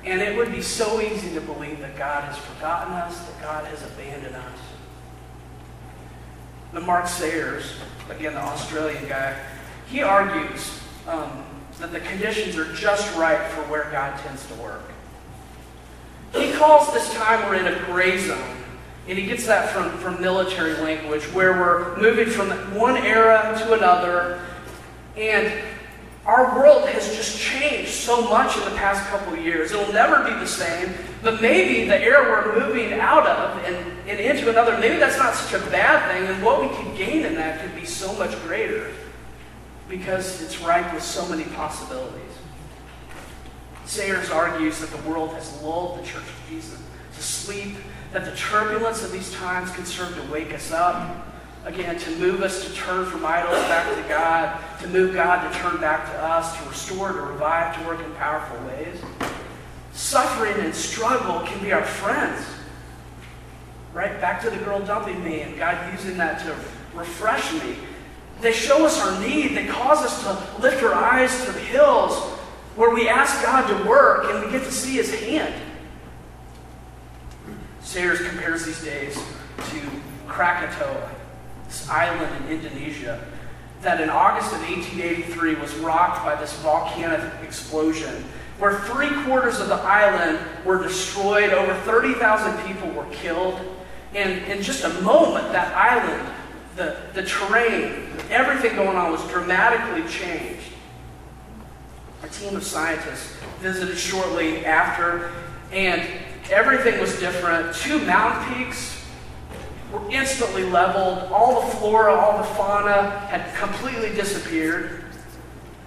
And 0.04 0.22
it 0.22 0.36
would 0.36 0.52
be 0.52 0.64
so 0.64 1.02
easy 1.02 1.36
to 1.36 1.42
believe 1.42 1.80
that 1.82 1.96
God 1.98 2.24
has 2.24 2.38
forgotten 2.40 2.94
us, 2.94 3.20
that 3.28 3.42
God 3.42 3.66
has 3.66 3.84
abandoned 3.84 4.36
us. 4.36 4.60
The 6.76 6.82
Mark 6.82 7.08
Sayers, 7.08 7.72
again, 8.10 8.34
the 8.34 8.42
Australian 8.42 9.08
guy, 9.08 9.42
he 9.90 10.02
argues 10.02 10.78
um, 11.08 11.46
that 11.80 11.94
the 11.94 12.02
conditions 12.02 12.58
are 12.58 12.72
just 12.74 13.16
right 13.16 13.50
for 13.52 13.62
where 13.72 13.90
God 13.94 14.20
tends 14.20 14.46
to 14.48 14.54
work. 14.56 14.84
He 16.34 16.52
calls 16.52 16.92
this 16.92 17.14
time 17.14 17.48
we're 17.48 17.56
in 17.56 17.68
a 17.68 17.80
gray 17.86 18.18
zone. 18.20 18.58
And 19.08 19.18
he 19.18 19.26
gets 19.26 19.46
that 19.46 19.70
from, 19.70 19.90
from 20.00 20.22
military 20.22 20.74
language, 20.74 21.24
where 21.32 21.54
we're 21.54 21.98
moving 21.98 22.28
from 22.28 22.50
one 22.76 22.98
era 22.98 23.56
to 23.60 23.74
another. 23.74 24.42
And 25.16 25.54
our 26.26 26.58
world 26.58 26.90
has 26.90 27.16
just 27.16 27.40
changed 27.40 27.92
so 27.92 28.28
much 28.30 28.58
in 28.58 28.66
the 28.66 28.76
past 28.78 29.08
couple 29.10 29.36
years. 29.38 29.72
It'll 29.72 29.94
never 29.94 30.24
be 30.24 30.32
the 30.40 30.48
same, 30.48 30.94
but 31.22 31.40
maybe 31.40 31.88
the 31.88 32.02
era 32.02 32.24
we're 32.30 32.68
moving 32.68 32.94
out 32.94 33.28
of 33.28 33.64
and, 33.64 33.76
and 34.08 34.20
into 34.20 34.50
another, 34.50 34.78
maybe 34.80 34.98
that's 34.98 35.20
not 35.20 35.36
such 35.36 35.62
a 35.62 35.66
bad 35.70 36.12
thing, 36.12 36.28
and 36.28 36.44
what 36.44 36.62
we 36.62 36.76
could 36.76 36.98
gain 36.98 37.26
in 37.26 37.36
that 37.36 37.62
could 37.62 37.76
be 37.76 37.86
so 37.86 38.12
much 38.14 38.32
greater 38.44 38.92
because 39.88 40.42
it's 40.42 40.60
ripe 40.62 40.92
with 40.94 41.04
so 41.04 41.28
many 41.28 41.44
possibilities. 41.44 42.22
Sayers 43.86 44.32
argues 44.32 44.80
that 44.80 44.90
the 44.90 45.10
world 45.10 45.32
has 45.34 45.62
lulled 45.62 46.00
the 46.00 46.08
Church 46.08 46.24
of 46.24 46.50
Jesus 46.50 46.82
to 47.14 47.22
sleep, 47.22 47.76
that 48.14 48.26
the 48.26 48.36
turbulence 48.36 49.04
of 49.04 49.12
these 49.12 49.32
times 49.34 49.70
can 49.72 49.86
serve 49.86 50.16
to 50.16 50.32
wake 50.32 50.54
us 50.56 50.72
up 50.72 51.28
Again, 51.66 51.98
to 51.98 52.12
move 52.18 52.44
us 52.44 52.64
to 52.64 52.74
turn 52.76 53.08
from 53.08 53.26
idols 53.26 53.58
back 53.64 53.96
to 53.96 54.08
God, 54.08 54.62
to 54.82 54.88
move 54.88 55.16
God 55.16 55.52
to 55.52 55.60
turn 55.60 55.82
back 55.82 56.06
to 56.12 56.22
us, 56.22 56.56
to 56.58 56.70
restore, 56.70 57.12
to 57.12 57.22
revive, 57.22 57.76
to 57.76 57.88
work 57.88 58.00
in 58.06 58.12
powerful 58.14 58.56
ways. 58.68 58.98
Suffering 59.92 60.54
and 60.60 60.76
struggle 60.76 61.40
can 61.40 61.64
be 61.64 61.72
our 61.72 61.84
friends. 61.84 62.46
Right? 63.94 64.22
Back 64.22 64.44
to 64.44 64.52
the 64.52 64.58
girl 64.58 64.80
dumping 64.80 65.24
me 65.24 65.42
and 65.42 65.58
God 65.58 65.92
using 65.92 66.18
that 66.18 66.40
to 66.42 66.56
refresh 66.94 67.52
me. 67.54 67.78
They 68.42 68.54
show 68.54 68.86
us 68.86 69.02
our 69.02 69.20
need. 69.20 69.58
They 69.58 69.66
cause 69.66 70.06
us 70.06 70.22
to 70.22 70.62
lift 70.62 70.84
our 70.84 70.94
eyes 70.94 71.46
to 71.46 71.52
the 71.52 71.60
hills 71.62 72.16
where 72.76 72.94
we 72.94 73.10
ask 73.10 73.42
God 73.42 73.68
to 73.68 73.90
work 73.90 74.26
and 74.26 74.46
we 74.46 74.52
get 74.52 74.64
to 74.66 74.72
see 74.72 74.98
his 74.98 75.20
hand. 75.20 75.56
Sayers 77.82 78.20
compares 78.22 78.66
these 78.66 78.84
days 78.84 79.16
to 79.16 79.82
Krakatoa 80.28 81.15
this 81.68 81.90
island 81.90 82.46
in 82.46 82.60
Indonesia, 82.60 83.24
that 83.82 84.02
in 84.02 84.10
August 84.10 84.54
of 84.54 84.60
1883 84.62 85.56
was 85.56 85.74
rocked 85.76 86.26
by 86.26 86.36
this 86.36 86.54
volcanic 86.60 87.22
explosion, 87.44 88.24
where 88.58 88.80
three 88.82 89.10
quarters 89.24 89.60
of 89.60 89.68
the 89.68 89.76
island 89.76 90.40
were 90.66 90.82
destroyed, 90.82 91.52
over 91.52 91.74
30,000 91.82 92.66
people 92.66 92.90
were 92.92 93.06
killed. 93.12 93.60
And 94.14 94.44
in 94.52 94.64
just 94.64 94.84
a 94.86 95.02
moment, 95.02 95.52
that 95.52 95.76
island, 95.76 96.34
the, 96.76 96.98
the 97.14 97.24
terrain, 97.24 98.08
everything 98.30 98.76
going 98.76 98.98
on 98.98 99.12
was 99.12 99.26
dramatically 99.30 100.10
changed. 100.10 100.72
A 102.24 102.28
team 102.30 102.56
of 102.56 102.64
scientists 102.64 103.36
visited 103.60 103.98
shortly 103.98 104.66
after, 104.66 105.32
and 105.72 106.02
everything 106.50 107.00
was 107.00 107.20
different. 107.20 107.76
Two 107.76 108.00
mountain 108.06 108.66
peaks 108.66 108.95
were 109.96 110.12
instantly 110.12 110.64
leveled. 110.64 111.32
All 111.32 111.62
the 111.62 111.76
flora, 111.78 112.14
all 112.14 112.38
the 112.38 112.44
fauna 112.44 113.20
had 113.30 113.54
completely 113.56 114.10
disappeared. 114.10 115.04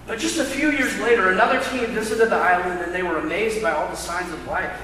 But 0.07 0.19
just 0.19 0.39
a 0.39 0.45
few 0.45 0.71
years 0.71 0.97
later, 0.99 1.29
another 1.29 1.61
team 1.65 1.85
visited 1.91 2.29
the 2.29 2.35
island 2.35 2.81
and 2.81 2.93
they 2.93 3.03
were 3.03 3.19
amazed 3.19 3.61
by 3.61 3.71
all 3.71 3.87
the 3.89 3.95
signs 3.95 4.31
of 4.33 4.47
life. 4.47 4.81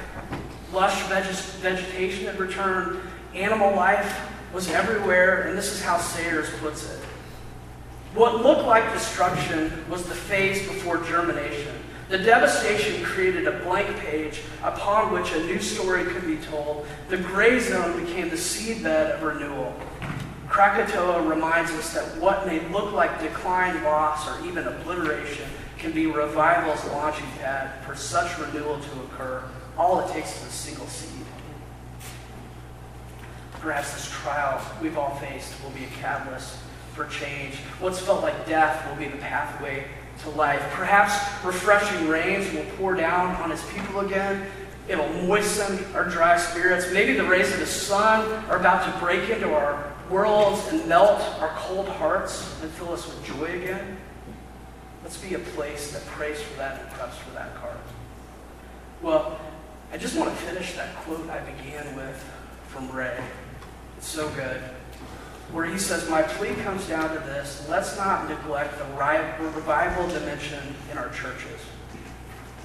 Lush 0.72 1.04
vegetation 1.08 2.26
had 2.26 2.40
returned, 2.40 3.00
animal 3.34 3.76
life 3.76 4.30
was 4.54 4.70
everywhere, 4.70 5.44
and 5.44 5.58
this 5.58 5.72
is 5.72 5.82
how 5.82 5.98
Sayers 5.98 6.50
puts 6.60 6.90
it. 6.90 7.00
What 8.14 8.44
looked 8.44 8.66
like 8.66 8.94
destruction 8.94 9.72
was 9.90 10.06
the 10.06 10.16
phase 10.16 10.68
before 10.68 10.98
germination. 11.04 11.76
The 12.08 12.20
devastation 12.20 13.04
created 13.04 13.48
a 13.48 13.64
blank 13.64 13.98
page 13.98 14.42
upon 14.64 15.12
which 15.12 15.32
a 15.32 15.44
new 15.46 15.60
story 15.60 16.04
could 16.04 16.28
be 16.28 16.38
told. 16.38 16.86
The 17.10 17.18
gray 17.18 17.60
zone 17.60 18.06
became 18.06 18.30
the 18.30 18.36
seedbed 18.36 19.16
of 19.16 19.24
renewal. 19.24 19.76
Krakatoa 20.48 21.28
reminds 21.28 21.72
us 21.72 21.94
that 21.96 22.22
what 22.22 22.46
may 22.46 22.66
look 22.70 22.94
like 22.94 23.20
decline, 23.20 23.84
loss, 23.84 24.28
or 24.28 24.46
even 24.46 24.68
obliteration 24.68 25.50
can 25.80 25.92
be 25.94 26.06
revival's 26.06 26.86
launching 26.92 27.26
pad 27.40 27.84
for 27.84 27.96
such 27.96 28.38
renewal 28.38 28.80
to 28.80 29.02
occur. 29.02 29.44
All 29.76 30.00
it 30.02 30.14
takes 30.14 30.38
is 30.38 30.48
a 30.48 30.52
single 30.52 30.88
seed. 30.88 31.26
Perhaps 33.54 33.96
this 33.96 34.12
trial 34.12 34.62
we've 34.80 34.98
all 34.98 35.16
faced 35.16 35.56
will 35.64 35.72
be 35.72 35.86
a 35.86 36.00
catalyst 36.00 36.58
for 36.94 37.08
change. 37.08 37.56
What's 37.80 38.00
felt 38.00 38.22
like 38.22 38.46
death 38.46 38.88
will 38.88 38.96
be 38.96 39.08
the 39.08 39.18
pathway 39.18 39.86
to 40.20 40.30
life. 40.32 40.62
Perhaps 40.72 41.44
refreshing 41.44 42.08
rains 42.08 42.52
will 42.54 42.66
pour 42.78 42.96
down 42.96 43.36
on 43.42 43.52
his 43.52 43.64
people 43.66 44.02
again. 44.02 44.46
It'll 44.88 45.12
moisten 45.24 45.84
our 45.96 46.08
dry 46.08 46.38
spirits. 46.38 46.92
Maybe 46.92 47.14
the 47.14 47.26
rays 47.26 47.52
of 47.52 47.60
the 47.60 47.66
sun 47.66 48.28
are 48.50 48.58
about 48.58 48.92
to 48.92 49.00
break 49.00 49.30
into 49.30 49.54
our 49.54 49.92
worlds 50.10 50.68
and 50.70 50.88
melt 50.88 51.22
our 51.40 51.50
cold 51.58 51.88
hearts 51.88 52.62
and 52.62 52.72
fill 52.72 52.94
us 52.94 53.08
with 53.08 53.26
joy 53.26 53.46
again. 53.46 53.98
Let's 55.04 55.18
be 55.18 55.34
a 55.34 55.40
place 55.40 55.92
that 55.92 56.06
prays 56.06 56.42
for 56.42 56.58
that 56.58 56.82
and 56.82 56.90
preps 56.92 57.14
for 57.14 57.32
that 57.34 57.56
card. 57.56 57.78
Well, 59.02 59.40
I 59.92 59.98
just 59.98 60.16
want 60.16 60.30
to 60.30 60.36
finish 60.36 60.74
that 60.74 60.96
quote 60.98 61.30
I 61.30 61.40
began 61.40 61.96
with 61.96 62.24
from 62.68 62.92
Ray. 62.92 63.18
It's 63.98 64.08
so 64.08 64.30
good 64.30 64.62
where 65.56 65.66
he 65.66 65.80
says, 65.80 66.10
My 66.10 66.22
plea 66.22 66.54
comes 66.56 66.86
down 66.86 67.10
to 67.14 67.20
this 67.22 67.66
let's 67.70 67.96
not 67.96 68.28
neglect 68.28 68.78
the 68.78 68.84
revival 69.46 70.06
dimension 70.10 70.62
in 70.92 70.98
our 70.98 71.08
churches. 71.10 71.62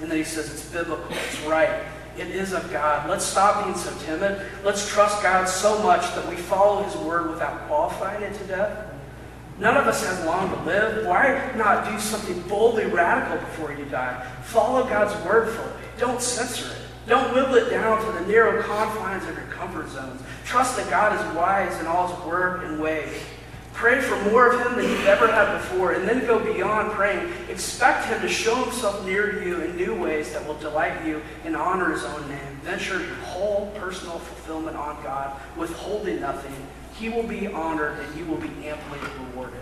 And 0.01 0.11
then 0.11 0.17
he 0.17 0.25
says, 0.25 0.51
It's 0.53 0.65
biblical, 0.69 1.05
it's 1.09 1.41
right, 1.43 1.83
it 2.17 2.27
is 2.27 2.51
of 2.51 2.69
God. 2.69 3.09
Let's 3.09 3.23
stop 3.23 3.63
being 3.63 3.77
so 3.77 3.97
timid. 4.05 4.45
Let's 4.65 4.89
trust 4.89 5.23
God 5.23 5.47
so 5.47 5.81
much 5.81 6.01
that 6.15 6.27
we 6.27 6.35
follow 6.35 6.83
his 6.83 6.95
word 6.97 7.29
without 7.29 7.65
qualifying 7.67 8.23
it 8.23 8.33
to 8.33 8.43
death. 8.43 8.93
None 9.57 9.77
of 9.77 9.87
us 9.87 10.05
have 10.05 10.25
long 10.25 10.49
to 10.49 10.61
live. 10.63 11.05
Why 11.05 11.49
not 11.55 11.89
do 11.89 11.97
something 11.97 12.41
boldly 12.49 12.87
radical 12.87 13.37
before 13.37 13.71
you 13.71 13.85
die? 13.85 14.21
Follow 14.43 14.83
God's 14.83 15.13
word 15.25 15.47
fully. 15.49 15.71
Don't 15.97 16.21
censor 16.21 16.69
it. 16.69 16.90
Don't 17.07 17.33
whittle 17.33 17.55
it 17.55 17.69
down 17.69 18.05
to 18.05 18.11
the 18.19 18.27
narrow 18.27 18.61
confines 18.63 19.27
of 19.27 19.35
your 19.35 19.47
comfort 19.47 19.89
zones. 19.89 20.21
Trust 20.45 20.77
that 20.77 20.89
God 20.89 21.13
is 21.13 21.35
wise 21.35 21.79
in 21.79 21.87
all 21.87 22.07
his 22.07 22.25
work 22.25 22.63
and 22.63 22.79
ways. 22.79 23.23
Pray 23.73 23.99
for 24.01 24.15
more 24.29 24.51
of 24.51 24.61
him 24.61 24.77
than 24.77 24.89
you've 24.89 25.07
ever 25.07 25.27
had 25.27 25.57
before, 25.57 25.93
and 25.93 26.07
then 26.07 26.25
go 26.27 26.37
beyond 26.39 26.91
praying. 26.91 27.31
Expect 27.49 28.05
him 28.05 28.21
to 28.21 28.27
show 28.27 28.55
himself 28.55 29.03
near 29.05 29.31
to 29.31 29.45
you 29.45 29.61
in 29.61 29.75
new 29.75 29.95
ways 29.95 30.31
that 30.33 30.45
will 30.45 30.57
delight 30.59 31.05
you 31.05 31.21
and 31.45 31.55
honor 31.55 31.91
his 31.91 32.03
own 32.03 32.27
name. 32.27 32.59
Venture 32.63 32.99
your 32.99 33.15
whole 33.15 33.71
personal 33.79 34.19
fulfillment 34.19 34.77
on 34.77 35.01
God, 35.01 35.39
withholding 35.57 36.19
nothing. 36.19 36.53
He 36.99 37.09
will 37.09 37.23
be 37.23 37.47
honored, 37.47 37.97
and 37.99 38.15
you 38.15 38.25
will 38.25 38.37
be 38.37 38.67
amply 38.67 38.99
rewarded. 39.25 39.59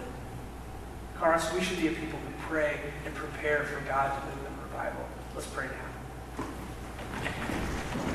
Charis, 1.19 1.53
we 1.53 1.61
should 1.61 1.79
be 1.79 1.87
a 1.87 1.91
people 1.91 2.19
who 2.19 2.47
pray 2.47 2.79
and 3.05 3.13
prepare 3.15 3.63
for 3.63 3.79
God 3.87 4.09
to 4.09 4.25
move 4.25 4.45
in 4.47 4.63
revival. 4.63 5.05
Let's 5.35 5.47
pray 5.47 5.67
now. 5.67 5.88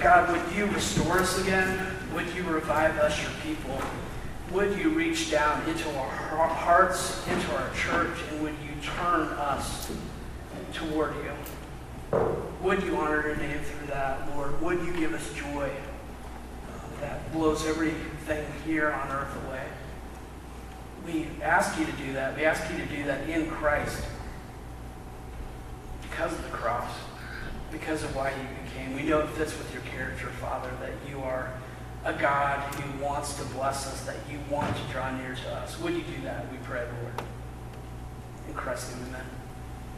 God, 0.00 0.30
would 0.30 0.56
you 0.56 0.66
restore 0.66 1.18
us 1.18 1.40
again? 1.40 1.78
Would 2.14 2.26
you 2.34 2.42
revive 2.42 2.98
us, 2.98 3.20
your 3.22 3.32
people? 3.42 3.80
Would 4.52 4.78
you 4.78 4.90
reach 4.90 5.30
down 5.30 5.66
into 5.68 5.88
our 5.96 6.46
hearts, 6.46 7.26
into 7.26 7.56
our 7.56 7.72
church, 7.74 8.16
and 8.30 8.42
would 8.42 8.54
you 8.62 8.80
turn 8.82 9.28
us 9.28 9.90
toward 10.72 11.14
you? 11.16 12.18
Would 12.62 12.82
you 12.82 12.96
honor 12.96 13.26
your 13.26 13.36
name 13.36 13.58
through 13.60 13.86
that, 13.88 14.34
Lord? 14.36 14.60
Would 14.62 14.84
you 14.84 14.92
give 14.92 15.12
us 15.12 15.32
joy 15.32 15.70
that 17.00 17.32
blows 17.32 17.66
everything 17.66 18.46
here 18.64 18.90
on 18.90 19.10
earth 19.10 19.36
away? 19.46 19.64
We 21.06 21.26
ask 21.42 21.78
you 21.78 21.84
to 21.84 21.92
do 21.92 22.12
that. 22.12 22.36
We 22.36 22.44
ask 22.44 22.70
you 22.70 22.78
to 22.78 22.86
do 22.86 23.04
that 23.04 23.28
in 23.28 23.50
Christ 23.50 24.02
because 26.02 26.32
of 26.32 26.42
the 26.42 26.50
cross, 26.56 26.90
because 27.72 28.02
of 28.02 28.14
why 28.14 28.30
you 28.30 28.63
We 28.94 29.02
know 29.02 29.20
it 29.20 29.28
fits 29.30 29.56
with 29.56 29.72
your 29.72 29.82
character, 29.82 30.28
Father, 30.28 30.70
that 30.80 30.92
you 31.08 31.20
are 31.22 31.52
a 32.04 32.12
God 32.12 32.60
who 32.74 33.02
wants 33.02 33.34
to 33.36 33.44
bless 33.46 33.86
us, 33.86 34.04
that 34.04 34.16
you 34.30 34.38
want 34.50 34.74
to 34.76 34.82
draw 34.92 35.16
near 35.16 35.34
to 35.34 35.52
us. 35.54 35.78
Would 35.80 35.94
you 35.94 36.02
do 36.02 36.22
that? 36.24 36.50
We 36.50 36.58
pray, 36.58 36.86
Lord. 37.02 37.28
In 38.48 38.54
Christ's 38.54 38.94
name, 38.94 39.06
amen. 39.08 39.26